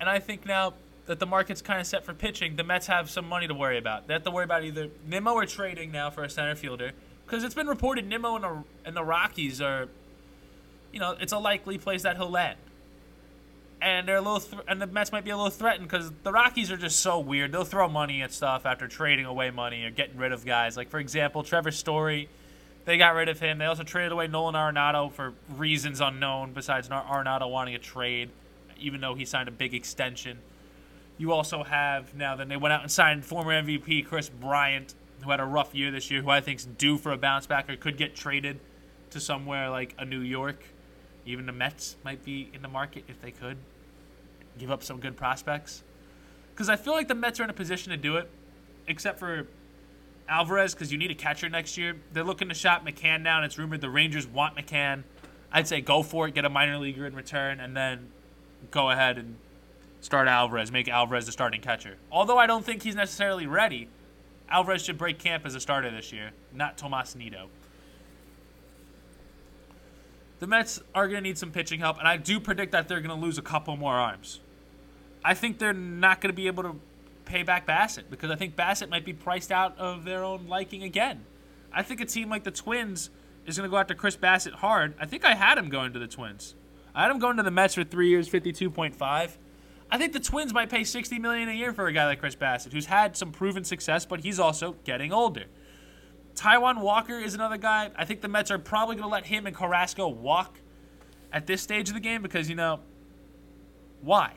[0.00, 0.74] And I think now
[1.06, 3.78] that the market's kind of set for pitching, the Mets have some money to worry
[3.78, 4.06] about.
[4.06, 6.92] They have to worry about either Nimmo or trading now for a center fielder.
[7.26, 9.88] Because it's been reported Nimmo and the, and the Rockies are,
[10.92, 12.58] you know, it's a likely place that he'll land.
[13.80, 16.32] And they're a little, th- and the Mets might be a little threatened because the
[16.32, 17.52] Rockies are just so weird.
[17.52, 20.76] They'll throw money at stuff after trading away money or getting rid of guys.
[20.76, 22.28] Like for example, Trevor Story,
[22.86, 23.58] they got rid of him.
[23.58, 26.52] They also traded away Nolan Arenado for reasons unknown.
[26.54, 28.30] Besides Arenado wanting a trade,
[28.80, 30.38] even though he signed a big extension.
[31.16, 32.36] You also have now.
[32.36, 35.90] Then they went out and signed former MVP Kris Bryant, who had a rough year
[35.90, 38.58] this year, who I think's due for a bounce back or could get traded
[39.10, 40.64] to somewhere like a New York.
[41.28, 43.58] Even the Mets might be in the market if they could
[44.58, 45.82] give up some good prospects.
[46.54, 48.30] Because I feel like the Mets are in a position to do it,
[48.86, 49.46] except for
[50.26, 51.96] Alvarez, because you need a catcher next year.
[52.14, 53.44] They're looking to shop McCann down.
[53.44, 55.04] It's rumored the Rangers want McCann.
[55.52, 58.08] I'd say go for it, get a minor leaguer in return, and then
[58.70, 59.36] go ahead and
[60.00, 61.98] start Alvarez, make Alvarez the starting catcher.
[62.10, 63.88] Although I don't think he's necessarily ready,
[64.48, 67.50] Alvarez should break camp as a starter this year, not Tomas Nido.
[70.38, 73.00] The Mets are going to need some pitching help, and I do predict that they're
[73.00, 74.40] going to lose a couple more arms.
[75.24, 76.76] I think they're not going to be able to
[77.24, 80.82] pay back Bassitt because I think Bassitt might be priced out of their own liking
[80.84, 81.24] again.
[81.72, 83.10] I think a team like the Twins
[83.46, 84.94] is going to go after Chris Bassitt hard.
[85.00, 86.54] I think I had him going to the Twins.
[86.94, 89.36] I had him going to the Mets for three years, fifty-two point five.
[89.90, 92.36] I think the Twins might pay sixty million a year for a guy like Chris
[92.36, 95.44] Bassitt, who's had some proven success, but he's also getting older.
[96.38, 97.90] Taijuan Walker is another guy.
[97.96, 100.60] I think the Mets are probably going to let him and Carrasco walk
[101.32, 102.80] at this stage of the game because you know
[104.02, 104.34] why.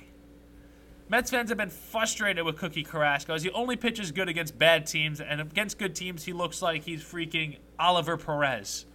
[1.09, 4.87] Mets fans have been frustrated with Cookie Carrasco as he only pitches good against bad
[4.87, 8.85] teams, and against good teams, he looks like he's freaking Oliver Perez.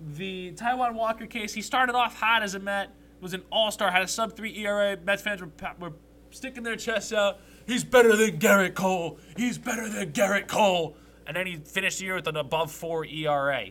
[0.00, 3.90] the Taijuan Walker case, he started off hot as a Met, was an all star,
[3.90, 4.96] had a sub 3 ERA.
[5.02, 5.92] Mets fans were, were
[6.30, 7.40] sticking their chests out.
[7.66, 9.18] He's better than Gerrit Cole.
[9.36, 10.96] He's better than Gerrit Cole.
[11.26, 13.66] And then he finished the year with an above 4 ERA.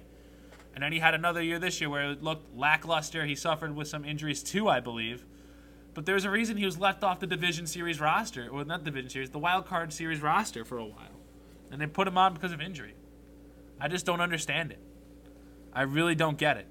[0.74, 3.26] And then he had another year this year where it looked lackluster.
[3.26, 5.26] He suffered with some injuries too, I believe.
[5.94, 9.10] But there's a reason he was left off the Division Series roster, or not Division
[9.10, 11.20] Series, the Wild Card Series roster for a while.
[11.72, 12.94] And they put him on because of injury.
[13.82, 14.80] I just don't understand it.
[15.74, 16.68] I really don't get it.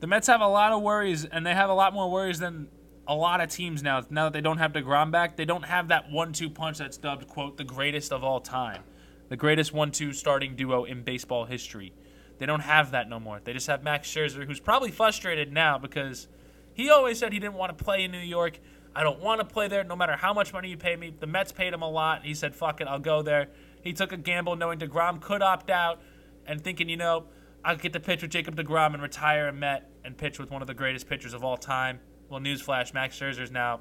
[0.00, 2.68] The Mets have a lot of worries, and they have a lot more worries than
[3.08, 4.02] a lot of teams now.
[4.10, 7.28] Now that they don't have DeGrom back, they don't have that one-two punch that's dubbed,
[7.28, 8.82] quote, the greatest of all time.
[9.28, 11.92] The greatest one-two starting duo in baseball history.
[12.38, 13.40] They don't have that no more.
[13.42, 16.28] They just have Max Scherzer, who's probably frustrated now because
[16.74, 18.58] he always said he didn't want to play in New York.
[18.94, 21.14] I don't want to play there no matter how much money you pay me.
[21.18, 22.24] The Mets paid him a lot.
[22.24, 23.48] He said, fuck it, I'll go there.
[23.82, 26.00] He took a gamble knowing DeGrom could opt out
[26.46, 27.24] and thinking, you know,
[27.64, 30.62] I'll get to pitch with Jacob DeGrom and retire a Met and pitch with one
[30.62, 32.00] of the greatest pitchers of all time.
[32.28, 33.80] Well, newsflash, Max Scherzer is now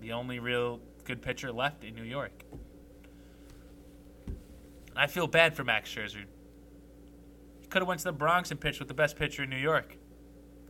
[0.00, 2.44] the only real good pitcher left in New York.
[4.96, 6.24] I feel bad for Max Scherzer.
[7.60, 9.56] He could have went to the Bronx and pitched with the best pitcher in New
[9.56, 9.96] York,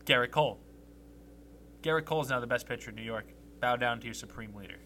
[0.05, 0.61] Gerrit Cole.
[1.83, 3.27] Gerrit Cole is now the best pitcher in New York.
[3.61, 4.79] Bow down to your supreme leader.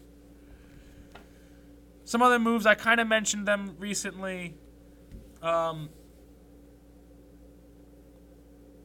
[2.03, 4.55] Some other moves, I kind of mentioned them recently.
[5.41, 5.89] Um,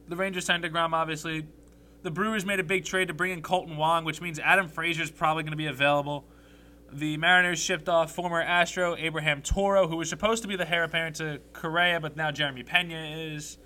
[0.07, 1.45] the Rangers signed DeGrom, obviously.
[2.03, 5.03] The Brewers made a big trade to bring in Kolten Wong, which means Adam Frazier
[5.03, 6.25] is probably going to be available.
[6.91, 10.83] The Mariners shipped off former Astro Abraham Toro, who was supposed to be the heir
[10.83, 13.57] apparent to Correa, but now Jeremy Pena is.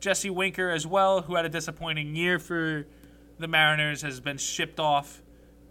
[0.00, 2.86] Jesse Winker as well, who had a disappointing year for
[3.38, 5.22] the Mariners, has been shipped off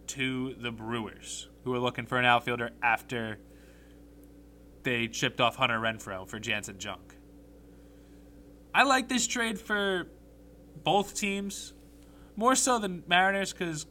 [0.07, 3.39] to the Brewers who are looking for an outfielder after
[4.83, 7.17] they shipped off Hunter Renfroe for Janson Junk.
[8.73, 10.07] I like this trade for
[10.83, 11.73] both teams,
[12.35, 13.85] more so than Mariners, because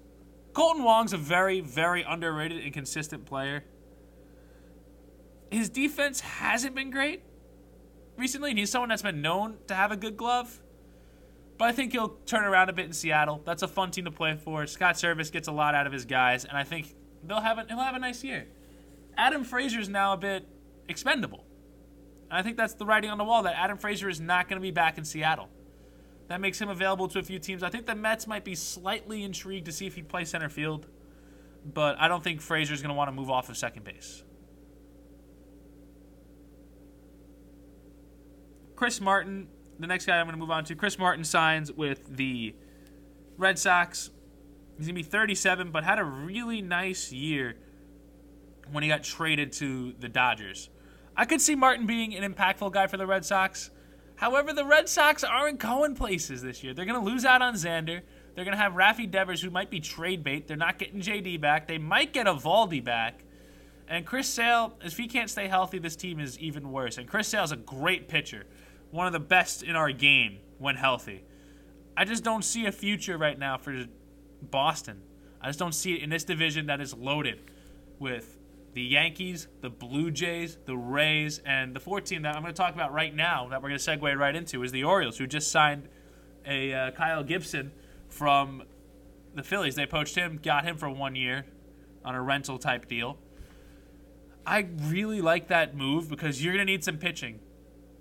[0.53, 3.65] Kolten Wong's a very, very underrated and consistent player.
[5.51, 7.23] His defense hasn't been great
[8.17, 10.61] recently, and he's someone that's been known to have a good glove.
[11.57, 13.41] But I think he'll turn around a bit in Seattle.
[13.45, 14.67] That's a fun team to play for.
[14.67, 17.65] Scott Servais gets a lot out of his guys, and I think they'll have a,
[17.69, 18.47] he'll have a nice year.
[19.17, 20.47] Adam Frazier is now a bit
[20.89, 21.45] expendable.
[22.31, 24.61] And I think that's the writing on the wall that Adam Frazier is not going
[24.61, 25.49] to be back in Seattle.
[26.29, 27.63] That makes him available to a few teams.
[27.63, 30.87] I think the Mets might be slightly intrigued to see if he plays center field,
[31.65, 34.25] but I don't think Frazier is going to want to move off of second base.
[38.75, 40.75] Chris Martin, the next guy I'm going to move on to.
[40.75, 42.55] Chris Martin signs with the
[43.37, 44.11] Red Sox.
[44.77, 47.57] He's going to be 37, but had a really nice year
[48.73, 50.71] when he got traded to the Dodgers.
[51.17, 53.71] I could see Martin being an impactful guy for the Red Sox.
[54.17, 56.73] However, the Red Sox aren't going places this year.
[56.73, 58.03] They're going to lose out on Xander.
[58.35, 60.47] They're going to have Rafi Devers, who might be trade bait.
[60.47, 61.67] They're not getting JD back.
[61.67, 63.25] They might get Eovaldi back.
[63.89, 66.97] And Chris Sale, if he can't stay healthy, this team is even worse.
[66.97, 68.47] And Chris Sale's a great pitcher,
[68.91, 71.25] one of the best in our game when healthy.
[71.97, 73.85] I just don't see a future right now for
[74.43, 75.03] Boston.
[75.41, 77.43] I just don't see it in this division that is loaded
[77.99, 78.39] with
[78.75, 82.57] the Yankees, the Blue Jays, the Rays, and the fourth team that I'm going to
[82.61, 85.27] talk about right now that we're going to segue right into is the Orioles, who
[85.27, 85.89] just signed
[86.45, 87.73] a uh, Kyle Gibson
[88.09, 88.65] from
[89.35, 89.77] the Phillies.
[89.77, 91.47] They poached him, got him for one year
[92.05, 93.17] on a rental type deal.
[94.47, 97.41] I really like that move because you're going to need some pitching.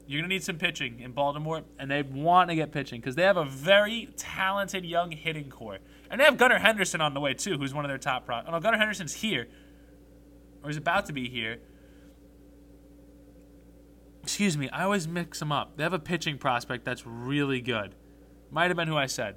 [0.05, 3.15] You're going to need some pitching in Baltimore, and they want to get pitching because
[3.15, 5.77] they have a very talented young hitting core.
[6.11, 8.41] And they have Gunnar Henderson on the way, too, who's one of their top pro.
[8.45, 9.47] Oh, no, Gunnar Henderson's here,
[10.63, 11.59] or is about to be here.
[14.23, 15.75] Excuse me, I always mix them up.
[15.75, 17.95] They have a pitching prospect that's really good.
[18.51, 19.35] Might have been who I said.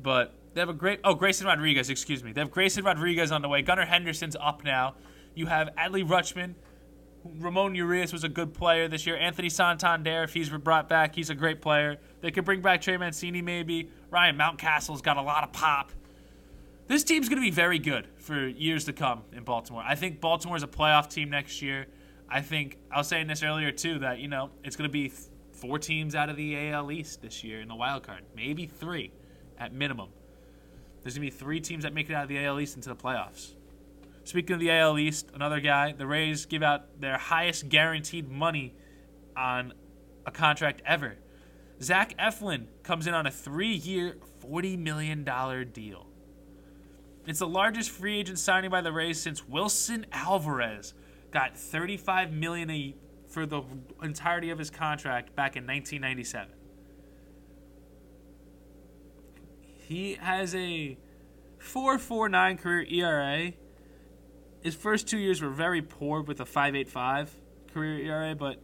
[0.00, 1.00] But they have a great.
[1.02, 2.32] Oh, Grayson Rodriguez, excuse me.
[2.32, 3.62] They have Grayson Rodriguez on the way.
[3.62, 4.94] Gunnar Henderson's up now.
[5.34, 6.54] You have Adley Rutschman
[7.24, 9.16] Ramon Urias was a good player this year.
[9.16, 11.98] Anthony Santander, if he's brought back, he's a great player.
[12.20, 13.90] They could bring back Trey Mancini maybe.
[14.10, 15.92] Ryan Mountcastle's got a lot of pop.
[16.88, 19.82] This team's going to be very good for years to come in Baltimore.
[19.84, 21.86] I think Baltimore's a playoff team next year.
[22.28, 25.12] I think I was saying this earlier too that you know it's going to be
[25.52, 29.12] four teams out of the AL East this year in the wild card, maybe three
[29.58, 30.08] at minimum.
[31.02, 32.88] There's going to be three teams that make it out of the AL East into
[32.88, 33.54] the playoffs.
[34.24, 38.74] Speaking of the AL East, another guy, the Rays give out their highest guaranteed money
[39.36, 39.72] on
[40.24, 41.16] a contract ever.
[41.82, 45.24] Zach Eflin comes in on a three year, $40 million
[45.72, 46.06] deal.
[47.26, 50.94] It's the largest free agent signing by the Rays since Wilson Alvarez
[51.30, 52.94] got 35 million a
[53.28, 53.62] for the
[54.02, 56.52] entirety of his contract back in 1997.
[59.88, 60.98] He has a
[61.60, 63.52] 4.49 career ERA.
[64.60, 67.28] His first two years were very poor with a 5.85
[67.72, 68.62] career ERA, but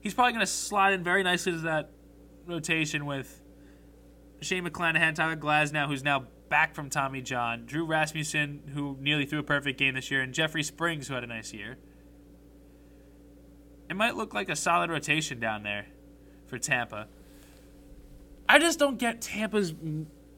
[0.00, 1.90] he's probably going to slide in very nicely to that
[2.46, 3.42] rotation with
[4.40, 9.38] Shane McClanahan, Tyler Glasnow, who's now back from Tommy John, Drew Rasmussen, who nearly threw
[9.38, 11.78] a perfect game this year, and Jeffrey Springs, who had a nice year.
[13.88, 15.86] It might look like a solid rotation down there
[16.46, 17.08] for Tampa.
[18.48, 19.74] I just don't get Tampa's.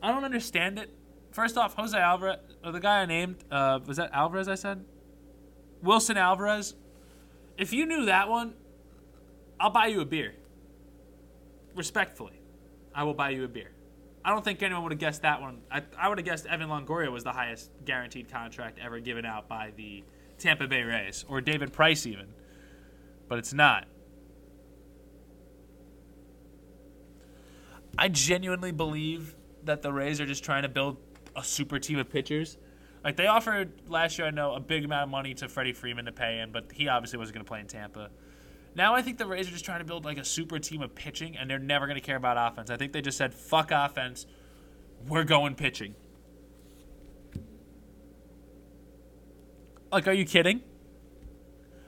[0.02, 0.90] I don't understand it.
[1.32, 4.84] First off, Jose Alvarez, or the guy I named, uh, was that Alvarez I said?
[5.82, 6.74] Wilson Alvarez.
[7.56, 8.54] If you knew that one,
[9.58, 10.34] I'll buy you a beer.
[11.76, 12.40] Respectfully,
[12.94, 13.70] I will buy you a beer.
[14.24, 15.62] I don't think anyone would have guessed that one.
[15.70, 19.48] I, I would have guessed Evan Longoria was the highest guaranteed contract ever given out
[19.48, 20.04] by the
[20.38, 22.26] Tampa Bay Rays, or David Price even.
[23.28, 23.86] But it's not.
[27.98, 30.96] I genuinely believe that the Rays are just trying to build
[31.36, 32.56] a super team of pitchers.
[33.04, 36.04] Like they offered last year, I know a big amount of money to Freddie Freeman
[36.04, 38.10] to pay him, but he obviously wasn't going to play in Tampa.
[38.74, 40.94] Now I think the Rays are just trying to build like a super team of
[40.94, 42.70] pitching, and they're never going to care about offense.
[42.70, 44.26] I think they just said, "Fuck offense,
[45.06, 45.94] we're going pitching."
[49.92, 50.62] Like, are you kidding?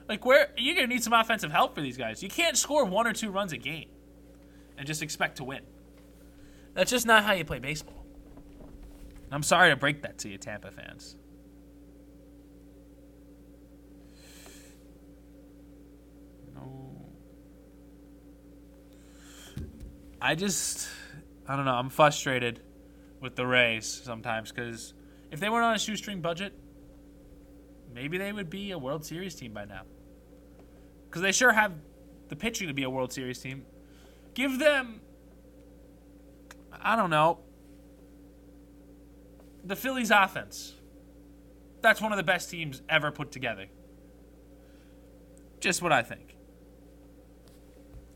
[0.09, 2.21] Like, where you're going to need some offensive help for these guys.
[2.21, 3.89] You can't score one or two runs a game
[4.77, 5.61] and just expect to win.
[6.73, 8.05] That's just not how you play baseball.
[9.31, 11.15] I'm sorry to break that to you, Tampa fans.
[20.25, 20.87] I just,
[21.49, 21.73] I don't know.
[21.73, 22.61] I'm frustrated
[23.19, 24.93] with the Rays sometimes because
[25.31, 26.53] if they weren't on a shoestring budget,
[27.93, 29.81] maybe they would be a World Series team by now.
[31.09, 31.73] Because they sure have
[32.29, 33.65] the pitching to be a World Series team.
[34.33, 35.01] Give them,
[36.71, 37.39] I don't know,
[39.65, 40.73] the Phillies offense.
[41.81, 43.65] That's one of the best teams ever put together.
[45.59, 46.32] Just what I think.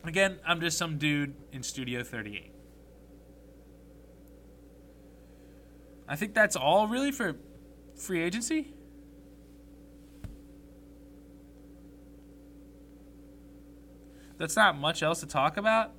[0.07, 2.53] Again, I'm just some dude in Studio 38.
[6.07, 7.35] I think that's all really for
[7.95, 8.73] free agency.
[14.37, 15.91] That's not much else to talk about.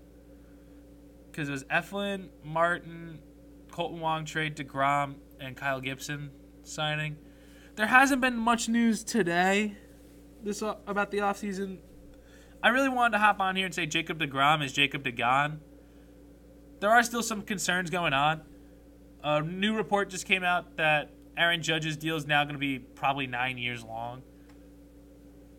[1.30, 3.18] Because it was Eflin, Martin,
[3.70, 6.30] Kolten Wong trade, DeGrom, and Kyle Gibson
[6.62, 7.16] signing.
[7.76, 9.76] There hasn't been much news today
[10.42, 11.78] this uh, about the offseason
[12.62, 15.58] I really wanted to hop on here and say Jacob DeGrom is Jacob DeGon.
[16.80, 18.42] There are still some concerns going on.
[19.22, 22.80] A new report just came out that Aaron Judge's deal is now going to be
[22.80, 24.22] probably nine years long.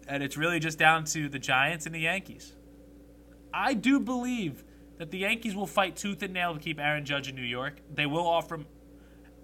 [0.08, 2.54] And it's really just down to the Giants and the Yankees.
[3.54, 4.66] I do believe
[4.98, 7.80] that the Yankees will fight tooth and nail to keep Aaron Judge in New York.
[7.94, 8.66] They will offer him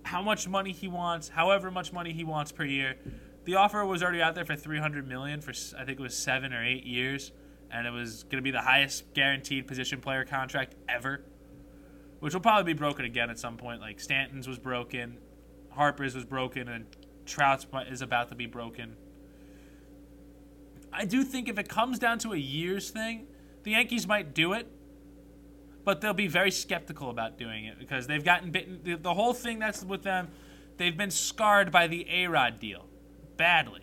[0.04, 2.96] how much money he wants, however much money he wants per year.
[3.46, 6.52] The offer was already out there for 300 million for I think it was 7
[6.52, 7.32] or 8 years
[7.72, 11.24] and it was going to be the highest guaranteed position player contract ever,
[12.20, 13.82] which will probably be broken again at some point.
[13.82, 15.18] Like Stanton's was broken,
[15.70, 16.86] Harper's was broken, and
[17.26, 18.96] Trout's is about to be broken.
[20.94, 23.28] I do think if it comes down to a year's thing,
[23.64, 24.68] the Yankees might do it,
[25.84, 29.00] but they'll be very skeptical about doing it because they've gotten bitten.
[29.02, 30.30] The, whole thing that's with them,
[30.78, 32.86] they've been scarred by the A Rod deal
[33.38, 33.82] badly.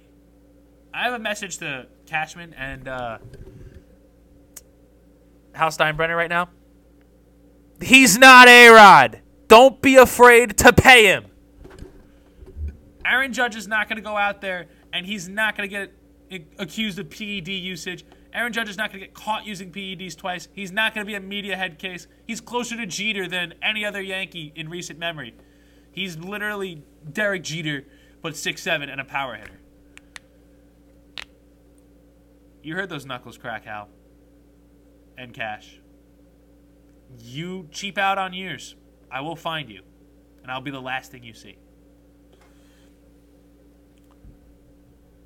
[0.94, 3.18] I have a message to Cashman and uh,
[5.54, 6.48] Hal Steinbrenner right now?
[7.80, 9.20] He's not A Rod.
[9.48, 11.26] Don't be afraid to pay him.
[13.04, 15.92] Aaron Judge is not going to go out there and he's not going to get
[16.58, 18.04] accused of PED usage.
[18.32, 20.48] Aaron Judge is not going to get caught using PEDs twice.
[20.52, 22.06] He's not going to be a media head case.
[22.26, 25.34] He's closer to Jeter than any other Yankee in recent memory.
[25.90, 27.84] He's literally Derek Jeter,
[28.22, 29.60] but six seven and a power hitter.
[32.62, 33.88] You heard those knuckles crack, Hal
[35.16, 35.80] and cash.
[37.18, 38.74] You cheap out on years.
[39.10, 39.82] I will find you,
[40.42, 41.58] and I'll be the last thing you see.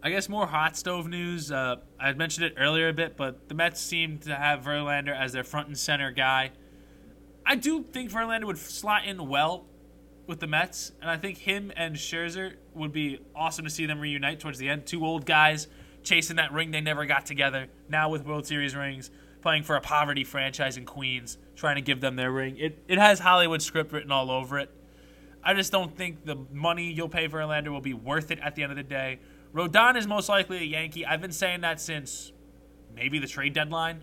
[0.02, 1.50] I guess more hot stove news.
[1.50, 5.32] Uh, I mentioned it earlier a bit, but the Mets seem to have Verlander as
[5.32, 6.52] their front and center guy.
[7.44, 9.66] I do think Verlander would slot in well
[10.26, 14.00] with the Mets, and I think him and Scherzer would be awesome to see them
[14.00, 14.86] reunite towards the end.
[14.86, 15.68] Two old guys
[16.02, 17.66] chasing that ring they never got together.
[17.88, 19.10] Now with World Series rings,
[19.46, 22.56] playing for a poverty franchise in Queens, trying to give them their ring.
[22.58, 24.68] It, it has Hollywood script written all over it.
[25.40, 28.56] I just don't think the money you'll pay for Verlander will be worth it at
[28.56, 29.20] the end of the day.
[29.54, 31.06] Rodon is most likely a Yankee.
[31.06, 32.32] I've been saying that since
[32.92, 34.02] maybe the trade deadline.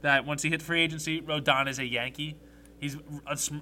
[0.00, 2.38] That once he hit free agency, Rodon is a Yankee.
[2.78, 2.96] He's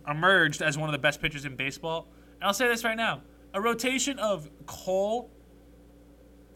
[0.06, 2.06] emerged as one of the best pitchers in baseball.
[2.36, 5.32] And I'll say this right now: a rotation of Cole,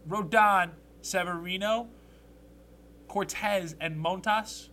[0.09, 1.89] Rodon, Severino,
[3.13, 4.69] Cortes, and Montas.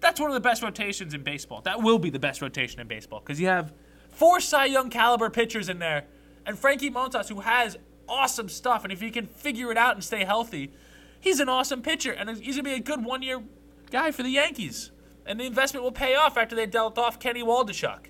[0.00, 1.60] That's one of the best rotations in baseball.
[1.60, 3.72] That will be the best rotation in baseball because you have
[4.10, 6.06] four Cy Young caliber pitchers in there,
[6.44, 7.76] and Frankie Montas, who has
[8.08, 8.82] awesome stuff.
[8.82, 10.72] And if he can figure it out and stay healthy,
[11.20, 13.42] he's an awesome pitcher, and he's gonna be a good one-year
[13.90, 14.90] guy for the Yankees.
[15.24, 18.06] And the investment will pay off after they dealt off Kenny Waldichuk.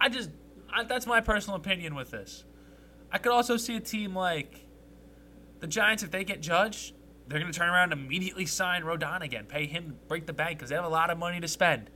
[0.00, 0.30] I just,
[0.72, 2.44] I, that's my personal opinion with this.
[3.12, 4.64] I could also see a team like
[5.60, 6.94] the Giants, if they get Judge,
[7.26, 10.58] they're going to turn around and immediately sign Rodon again, pay him, break the bank
[10.58, 11.90] because they have a lot of money to spend.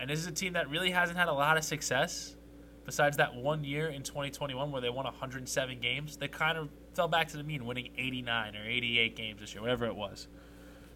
[0.00, 2.36] And this is a team that really hasn't had a lot of success
[2.84, 6.16] besides that one year in 2021 where they won 107 games.
[6.16, 9.62] They kind of fell back to the mean, winning 89 or 88 games this year,
[9.62, 10.28] whatever it was.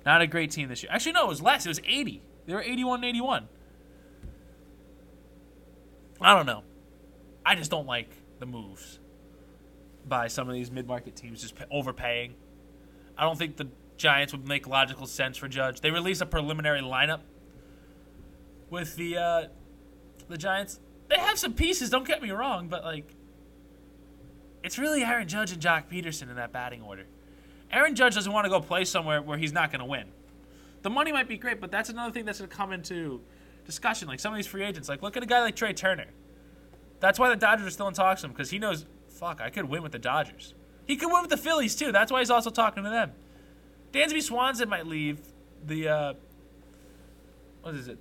[0.07, 0.91] Not a great team this year.
[0.93, 1.67] Actually, no, it was less.
[1.67, 2.23] It was 80.
[2.47, 3.49] They were 81 and 81.
[6.21, 6.65] I don't know.
[7.45, 8.99] I just don't like the moves
[10.07, 12.35] by some of these mid-market teams just overpaying.
[13.17, 15.81] I don't think the Giants would make logical sense for Judge.
[15.81, 17.21] They release a preliminary lineup
[18.71, 19.43] with the uh,
[20.29, 20.81] the Giants.
[21.09, 21.91] They have some pieces.
[21.91, 23.15] Don't get me wrong, but like,
[24.63, 27.07] it's really Aaron Judge and Joc Pederson in that batting order.
[27.73, 30.05] Aaron Judge doesn't want to go play somewhere where he's not going to win.
[30.83, 33.21] The money might be great, but that's another thing that's going to come into
[33.67, 34.09] discussion.
[34.09, 36.07] Like some of these free agents, like look at a guy like Trea Turner.
[37.01, 38.87] That's why the Dodgers are still in talks with him because he knows,
[39.19, 40.55] fuck, I could win with the Dodgers.
[40.87, 41.93] He could win with the Phillies too.
[41.93, 43.13] That's why he's also talking to them.
[43.93, 45.21] Dansby Swanson might leave
[45.67, 46.15] the uh,
[47.63, 47.99] what is it?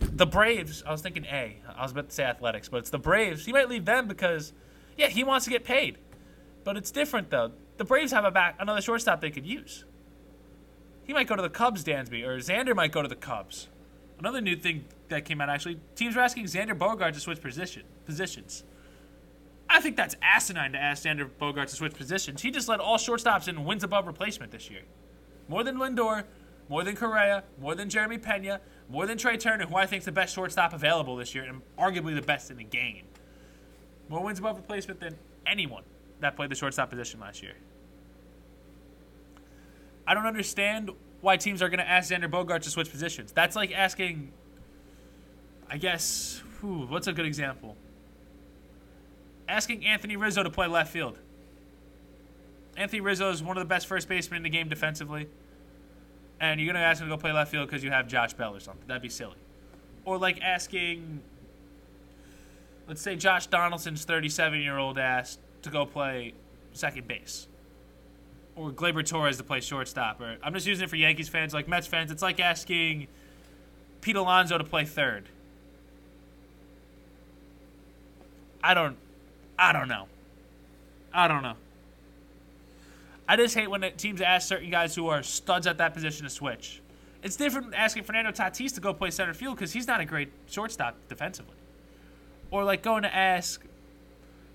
[0.00, 0.82] The Braves.
[0.86, 1.56] I was thinking A.
[1.76, 3.46] I was about to say Athletics, but it's the Braves.
[3.46, 4.52] He might leave them because,
[4.96, 5.98] yeah, he wants to get paid.
[6.64, 7.52] But it's different though.
[7.78, 9.84] The Braves have a back another shortstop they could use.
[11.04, 13.68] He might go to the Cubs, Dansby, or Xander might go to the Cubs.
[14.18, 17.84] Another new thing that came out actually, teams are asking Xander Bogaerts to switch position
[18.04, 18.64] positions.
[19.70, 22.42] I think that's asinine to ask Xander Bogaerts to switch positions.
[22.42, 24.82] He just led all shortstops in wins above replacement this year.
[25.48, 26.24] More than Lindor,
[26.68, 30.06] more than Correa, more than Jeremy Pena, more than Trea Turner, who I think is
[30.06, 33.04] the best shortstop available this year and arguably the best in the game.
[34.08, 35.16] More wins above replacement than
[35.46, 35.84] anyone
[36.20, 37.54] that played the shortstop position last year.
[40.06, 40.90] I don't understand
[41.20, 43.32] why teams are going to ask Xander Bogaerts to switch positions.
[43.32, 44.32] That's like asking,
[45.70, 47.76] I guess, whew, what's a good example?
[49.48, 51.18] Asking Anthony Rizzo to play left field.
[52.76, 55.28] Anthony Rizzo is one of the best first basemen in the game defensively.
[56.40, 58.34] And you're going to ask him to go play left field because you have Josh
[58.34, 58.86] Bell or something.
[58.86, 59.34] That'd be silly.
[60.04, 61.20] Or like asking,
[62.86, 66.34] let's say Josh Donaldson's 37 year old ass to go play
[66.72, 67.48] second base
[68.58, 70.20] or Gleyber Torres to play shortstop.
[70.20, 72.10] Or I'm just using it for Yankees fans, like Mets fans.
[72.10, 73.06] It's like asking
[74.00, 75.28] Pete Alonso to play third.
[78.62, 78.96] I don't,
[79.58, 80.06] I don't know.
[81.12, 81.54] I don't know.
[83.26, 86.30] I just hate when teams ask certain guys who are studs at that position to
[86.30, 86.80] switch.
[87.22, 90.30] It's different asking Fernando Tatis to go play center field because he's not a great
[90.46, 91.56] shortstop defensively.
[92.50, 93.62] Or like going to ask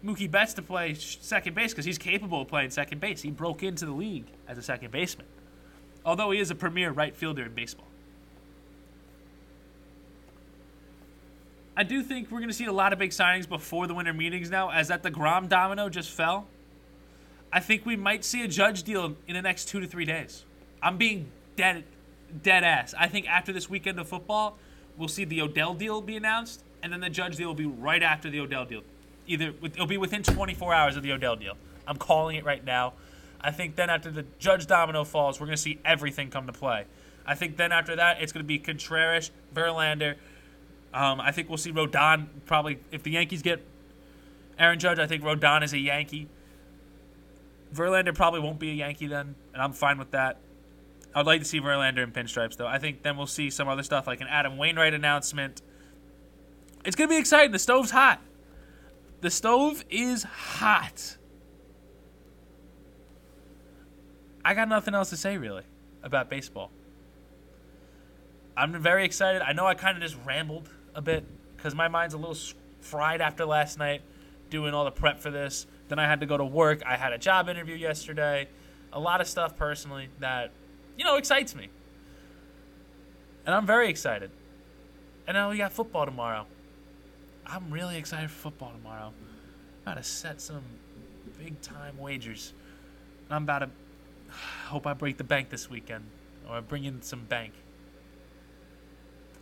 [0.04, 3.22] Mookie Betts to play second base because he's capable of playing second base.
[3.22, 5.28] He broke into the league as a second baseman,
[6.06, 7.88] although he is a premier right fielder in baseball.
[11.76, 14.14] I do think we're going to see a lot of big signings before the winter
[14.14, 16.48] meetings now, as that deGrom domino just fell.
[17.52, 20.44] I think we might see a Judge deal in the next two to three days.
[20.82, 21.84] I'm being dead,
[22.42, 22.94] dead ass.
[22.98, 24.58] I think after this weekend of football,
[24.98, 28.04] we'll see the Odell deal be announced, and then the Judge deal will be right
[28.04, 28.82] after the Odell deal
[29.28, 31.56] either it'll be within 24 hours of the Odell deal.
[31.88, 32.94] I'm calling it right now.
[33.42, 36.54] I think then after the Judge domino falls, we're going to see everything come to
[36.54, 36.86] play.
[37.26, 40.16] I think then after that, it's going to be Contreras, Verlander.
[40.94, 43.66] Um, I think we'll see Rodon probably if the Yankees get
[44.60, 45.00] Aaron Judge.
[45.00, 46.28] I think Rodon is a Yankee.
[47.74, 50.38] Verlander probably won't be a Yankee then, and I'm fine with that.
[51.16, 52.68] I'd like to see Verlander in pinstripes though.
[52.68, 55.62] I think then we'll see some other stuff like an Adam Wainwright announcement.
[56.86, 57.52] It's gonna be exciting.
[57.52, 58.20] The stove's hot.
[59.22, 61.18] The stove is hot.
[64.46, 65.64] I got nothing else to say really
[66.04, 66.72] about baseball.
[68.56, 69.42] I'm very excited.
[69.42, 71.26] I know I kind of just rambled a bit
[71.56, 72.38] because my mind's a little
[72.82, 74.02] fried after last night
[74.50, 75.66] doing all the prep for this.
[75.88, 76.84] Then I had to go to work.
[76.86, 78.48] I had a job interview yesterday.
[78.92, 80.52] A lot of stuff personally that,
[80.98, 81.70] you know, excites me.
[83.46, 84.32] And I'm very excited.
[85.28, 86.46] And now we got football tomorrow.
[87.46, 89.08] I'm really excited for football tomorrow.
[89.08, 90.64] I'm about to set some
[91.40, 92.54] big time wagers.
[93.28, 93.70] And I'm about to
[94.68, 96.06] hope I break the bank this weekend,
[96.48, 97.54] or I bring in some bank.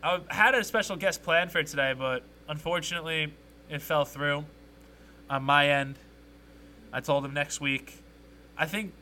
[0.04, 3.34] I had a special guest planned for today, but unfortunately,
[3.70, 4.45] it fell through
[5.30, 5.97] on my end.
[6.91, 8.04] I told him next week.
[8.58, 8.93] I think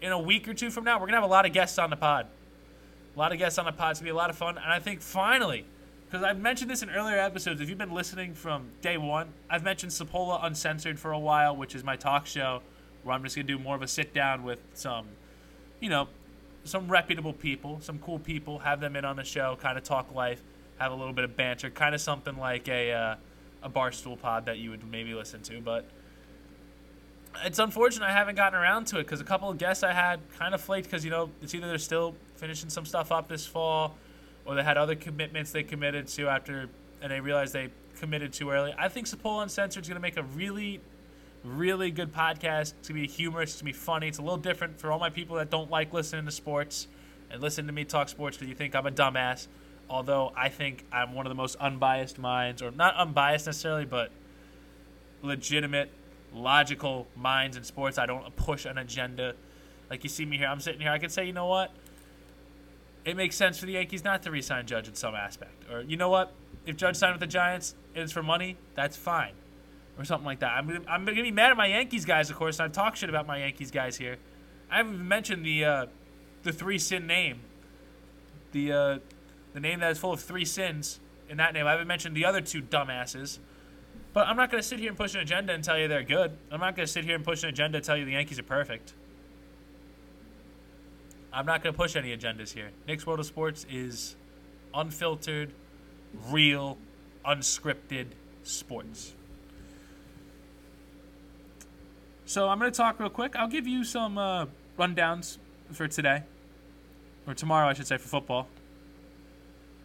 [0.00, 1.90] in a week or two from now, we're gonna have a lot of guests on
[1.90, 2.26] the pod.
[3.14, 3.92] A lot of guests on the pod.
[3.92, 5.64] It's gonna be a lot of fun, and I think finally,
[6.06, 7.60] because I've mentioned this in earlier episodes.
[7.60, 11.74] If you've been listening from day one, I've mentioned Cipolla Uncensored for a while, which
[11.74, 12.60] is my talk show
[13.02, 15.06] where I'm just gonna do more of a sit down with some,
[15.80, 16.08] you know,
[16.64, 20.14] some reputable people, some cool people, have them in on the show, kind of talk
[20.14, 20.42] life,
[20.78, 23.14] have a little bit of banter, kind of something like a uh,
[23.62, 25.60] a barstool pod that you would maybe listen to.
[25.60, 25.84] But
[27.44, 30.20] it's unfortunate I haven't gotten around to it because a couple of guests I had
[30.38, 33.46] kind of flaked because you know it's either they're still finishing some stuff up this
[33.46, 33.96] fall,
[34.44, 36.68] or they had other commitments they committed to after,
[37.00, 38.74] and they realized they committed too early.
[38.76, 40.80] I think Cipolla Uncensored is going to make a really
[41.44, 42.74] really good podcast.
[42.78, 43.52] It's gonna be humorous.
[43.52, 44.08] It's gonna be funny.
[44.08, 46.86] It's a little different for all my people that don't like listening to sports
[47.30, 49.48] and listen to me talk sports because you think I'm a dumbass.
[49.90, 54.10] Although I think I'm one of the most unbiased minds, or not unbiased necessarily, but
[55.22, 55.90] legitimate,
[56.32, 57.98] logical minds in sports.
[57.98, 59.34] I don't push an agenda.
[59.90, 60.90] Like you see me here, I'm sitting here.
[60.90, 61.72] I can say, you know what?
[63.04, 65.96] It makes sense for the Yankees not to re-sign Judge in some aspect, or you
[65.96, 66.32] know what?
[66.64, 68.56] If Judge signed with the Giants, it's for money.
[68.76, 69.32] That's fine
[69.98, 70.52] or something like that.
[70.52, 72.60] I'm gonna, I'm gonna be mad at my Yankees guys, of course.
[72.60, 74.16] I talk shit about my Yankees guys here.
[74.70, 75.86] I haven't even mentioned the uh,
[76.42, 77.40] the three sin name,
[78.52, 78.98] the uh,
[79.52, 81.66] the name that is full of three sins in that name.
[81.66, 83.38] I haven't mentioned the other two dumbasses.
[84.12, 86.36] But I'm not gonna sit here and push an agenda and tell you they're good.
[86.50, 88.42] I'm not gonna sit here and push an agenda and tell you the Yankees are
[88.42, 88.92] perfect.
[91.32, 92.70] I'm not gonna push any agendas here.
[92.86, 94.16] Nick's World of Sports is
[94.74, 95.52] unfiltered,
[96.28, 96.76] real,
[97.24, 98.08] unscripted
[98.42, 99.14] sports.
[102.24, 103.36] So I'm going to talk real quick.
[103.36, 104.46] I'll give you some uh,
[104.78, 105.38] rundowns
[105.72, 106.22] for today,
[107.26, 108.48] or tomorrow, I should say, for football.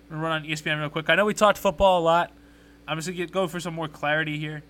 [0.09, 1.09] I'm going to run on ESPN real quick.
[1.09, 2.31] I know we talked football a lot.
[2.87, 4.63] I'm just going to go for some more clarity here.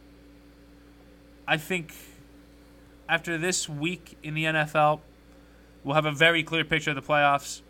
[1.47, 1.93] I think
[3.07, 5.01] after this week in the NFL,
[5.83, 7.61] we'll have a very clear picture of the playoffs.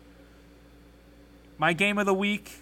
[1.58, 2.52] My game of the week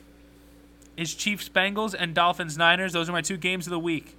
[0.97, 2.93] is Chiefs Bengals and Dolphins Niners.
[2.93, 4.16] Those are my two games of the week.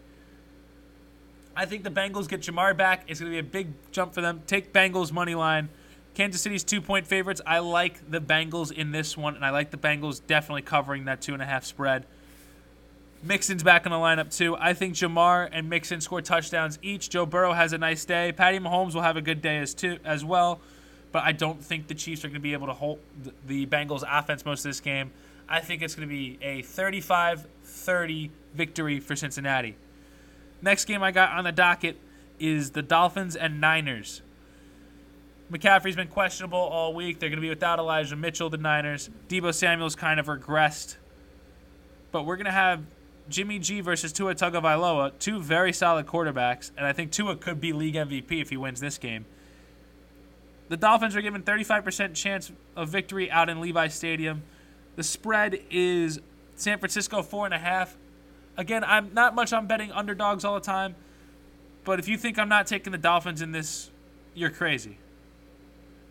[1.57, 3.05] I think the Bengals get Ja'Marr back.
[3.07, 4.43] It's going to be a big jump for them.
[4.45, 5.69] Take Bengals money line.
[6.13, 7.41] Kansas City's two point favorites.
[7.47, 11.19] I like the Bengals in this one, and I like the Bengals definitely covering that
[11.19, 12.05] two and a half spread.
[13.23, 14.55] Mixon's back in the lineup too.
[14.59, 17.09] I think Ja'Marr and Mixon score touchdowns each.
[17.09, 18.31] Joe Burrow has a nice day.
[18.31, 20.61] Patty Mahomes will have a good day as too as well.
[21.11, 22.99] But I don't think the Chiefs are going to be able to hold
[23.47, 25.09] the Bengals offense most of this game.
[25.49, 29.75] I think it's going to be a 35-30 victory for Cincinnati.
[30.61, 31.97] Next game I got on the docket
[32.39, 34.21] is the Dolphins and Niners.
[35.51, 37.19] McCaffrey's been questionable all week.
[37.19, 39.09] They're going to be without Elijah Mitchell, the Niners.
[39.29, 40.97] Deebo Samuel's kind of regressed.
[42.11, 42.83] But we're going to have
[43.29, 47.73] Jimmy G versus Tua Tagovailoa, two very solid quarterbacks, and I think Tua could be
[47.73, 49.25] league MVP if he wins this game.
[50.69, 54.43] The Dolphins are given 35% chance of victory out in Levi Stadium.
[54.95, 56.19] The spread is
[56.55, 57.95] San Francisco four and a half.
[58.57, 60.95] Again, I'm not much on betting underdogs all the time,
[61.83, 63.91] but if you think I'm not taking the Dolphins in this,
[64.33, 64.97] you're crazy.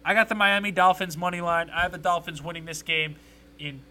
[0.05, 1.69] I got the Miami Dolphins money line.
[1.71, 3.17] I have the Dolphins winning this game
[3.59, 3.83] in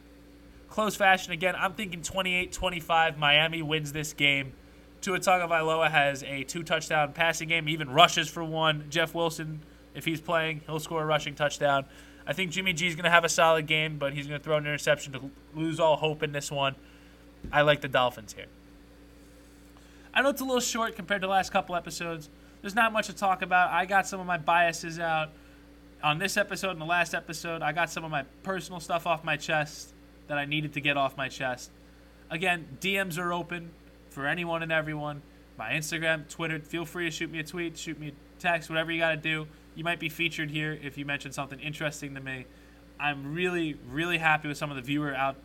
[0.70, 1.34] close fashion.
[1.34, 3.18] Again, I'm thinking 28-25.
[3.18, 4.54] Miami wins this game.
[5.02, 7.68] Tua Tagovailoa has a two-touchdown passing game.
[7.68, 8.86] Even rushes for one.
[8.90, 9.60] Jeff Wilson,
[9.94, 11.86] if he's playing, he'll score a rushing touchdown.
[12.26, 14.44] I think Jimmy G is going to have a solid game, but he's going to
[14.44, 16.76] throw an interception to lose all hope in this one.
[17.52, 18.46] I like the Dolphins here.
[20.14, 22.30] I know it's a little short compared to the last couple episodes.
[22.62, 23.72] There's not much to talk about.
[23.72, 25.30] I got some of my biases out
[26.02, 27.62] on this episode and the last episode.
[27.62, 29.94] I got some of my personal stuff off my chest
[30.28, 31.70] that I needed to get off my chest.
[32.30, 33.72] Again, DMs are open
[34.10, 35.22] for anyone and everyone.
[35.58, 38.92] My Instagram, Twitter, feel free to shoot me a tweet, shoot me a text, whatever
[38.92, 39.48] you got to do.
[39.76, 42.46] You might be featured here if you mention something interesting to me.
[43.00, 45.36] I'm really, really happy with some of the viewer out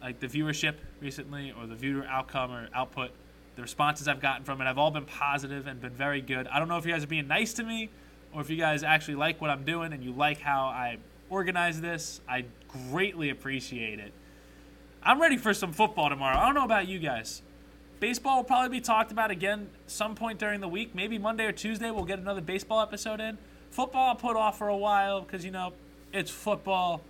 [0.00, 3.10] like the viewership recently or the viewer outcome or output,
[3.56, 6.46] the responses I've gotten from it have all been positive and been very good.
[6.46, 7.90] I don't know if you guys are being nice to me
[8.32, 10.98] or if you guys actually like what I'm doing and you like how I
[11.30, 12.20] organize this.
[12.28, 12.44] I
[12.90, 14.12] greatly appreciate it.
[15.02, 16.36] I'm ready for some football tomorrow.
[16.38, 17.42] I don't know about you guys.
[18.00, 20.94] Baseball will probably be talked about again some point during the week.
[20.94, 23.38] Maybe Monday or Tuesday we'll get another baseball episode in.
[23.70, 25.72] Football I'll put off for a while because, you know,
[26.12, 27.02] it's football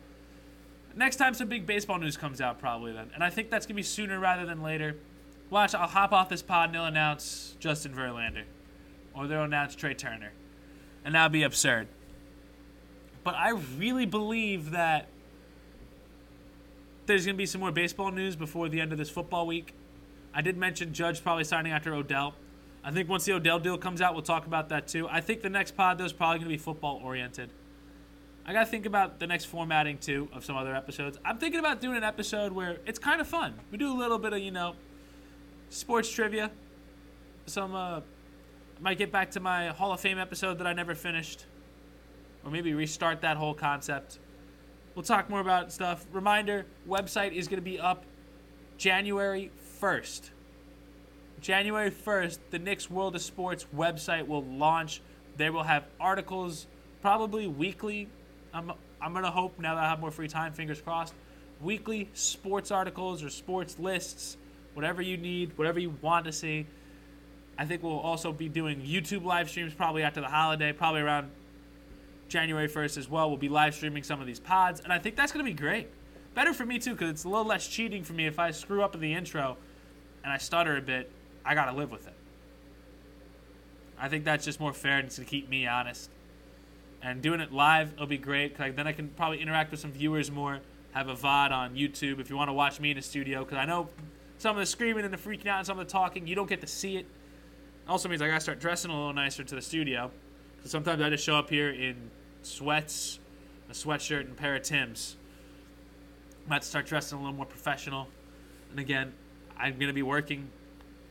[0.99, 3.11] next time some big baseball news comes out, probably then.
[3.15, 4.97] And I think that's going to be sooner rather than later.
[5.51, 8.45] Watch, I'll hop off this pod and they'll announce Justin Verlander.
[9.15, 10.33] Or they'll announce Trea Turner.
[11.05, 11.89] And that'll be absurd.
[13.25, 15.09] But I really believe that
[17.07, 19.75] there's going to be some more baseball news before the end of this football week.
[20.35, 22.35] I did mention Judge probably signing after Odell.
[22.85, 25.09] I think once the Odell deal comes out, we'll talk about that too.
[25.11, 27.51] I think the next pod, though, is probably going to be football oriented.
[28.49, 31.19] I got to think about the next formatting too of some other episodes.
[31.23, 33.53] I'm thinking about doing an episode where it's kind of fun.
[33.71, 34.75] We do a little bit of, you know,
[35.69, 36.51] sports trivia.
[37.45, 38.01] Some, uh,
[38.81, 41.45] might get back to my Hall of Fame episode that I never finished.
[42.43, 44.19] Or maybe restart that whole concept.
[44.95, 46.07] We'll talk more about stuff.
[46.11, 48.05] Reminder website is to be up
[48.79, 50.31] January 1st.
[51.43, 55.03] January 1st, the Nick's World of Sports website will launch.
[55.37, 56.67] They will have articles
[57.03, 58.09] probably weekly.
[58.59, 61.15] I'm, I'm to hope now that I have more free time, fingers crossed.
[61.61, 64.37] Weekly sports articles or sports lists,
[64.75, 66.67] whatever you need, whatever you want to see.
[67.57, 71.31] I think we'll also be doing YouTube live streams probably after the holiday, probably around
[72.29, 73.29] January 1st as well.
[73.29, 75.57] We'll be live streaming some of these pods, and I think that's going to be
[75.57, 75.89] great.
[76.35, 78.83] Better for me too, because it's a little less cheating for me if I screw
[78.83, 79.57] up in the intro
[80.23, 81.11] and I stutter a bit.
[81.45, 82.15] I got to live with it.
[83.99, 86.11] I think that's just more fair and to keep me honest.
[87.03, 88.57] And doing it live, it'll be great.
[88.57, 90.61] Cause then I can probably interact with some viewers more.
[90.93, 93.45] Have a VOD on YouTube if you want to watch me in the studio.
[93.45, 93.89] Because I know
[94.39, 96.49] some of the screaming and the freaking out and some of the talking, you don't
[96.49, 97.07] get to see it.
[97.89, 100.11] Also means I got to start dressing a little nicer to the studio.
[100.57, 102.11] Because sometimes I just show up here in
[102.43, 103.21] sweats,
[103.71, 105.17] a sweatshirt, and a pair of Tims.
[106.47, 108.09] I might start dressing a little more professional.
[108.71, 109.13] And again,
[109.57, 110.51] I'm to be working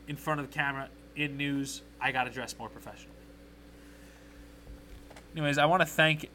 [0.06, 1.82] in front of the camera in news.
[2.00, 3.17] I got to dress more professionally.
[5.32, 6.28] Anyways, I want to thank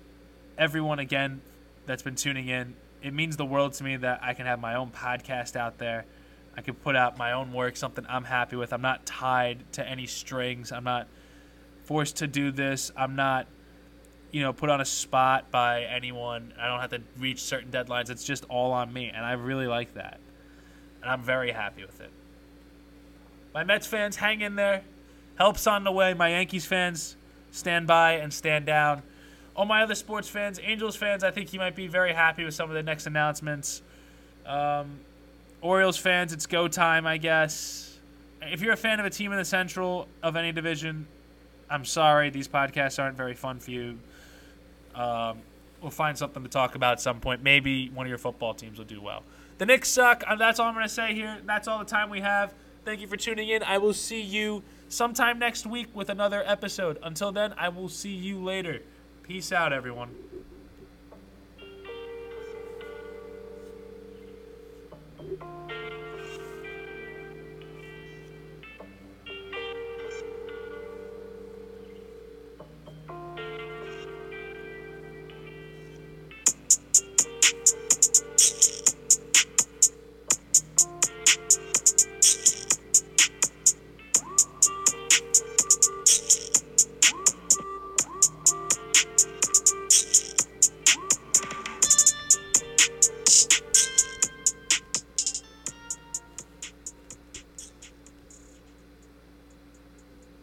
[0.58, 1.42] everyone again
[1.86, 2.76] that's been tuning in.
[3.02, 6.06] It means the world to me that I can have my own podcast out there.
[6.56, 8.72] I can put out my own work, something I'm happy with.
[8.72, 10.72] I'm not tied to any strings.
[10.72, 11.08] I'm not
[11.84, 12.92] forced to do this.
[12.96, 13.48] I'm not,
[14.32, 16.54] you know, put on a spot by anyone.
[16.60, 18.10] I don't have to reach certain deadlines.
[18.10, 20.20] It's just all on me, and I really like that.
[21.02, 22.12] And I'm very happy with it.
[23.54, 24.84] My Mets fans, hang in there.
[25.36, 26.14] Help's on the way.
[26.14, 27.18] My Yankees fans,
[27.54, 29.04] stand by and stand down.
[29.56, 32.56] All my other sports fans, Angels fans, I think you might be very happy with
[32.56, 33.84] some of the next announcements.
[34.46, 35.00] Um,
[35.62, 38.00] Orioles fans, it's go time, I guess.
[38.42, 41.08] If you're a fan of a team in the Central of any division,
[41.70, 44.00] I'm sorry, these podcasts aren't very fun for you.
[44.96, 45.38] Um,
[45.82, 47.44] we'll find something to talk about at some point.
[47.44, 49.24] Maybe one of your football teams will do well.
[49.60, 50.24] The Knicks suck.
[50.28, 51.38] Uh, that's all I'm going to say here.
[51.46, 52.54] That's all the time we have.
[52.84, 53.64] Thank you for tuning in.
[53.64, 54.64] I will see you
[54.94, 56.98] sometime next week with another episode.
[57.04, 58.82] Until then, I will see you later.
[59.24, 60.16] Peace out, everyone.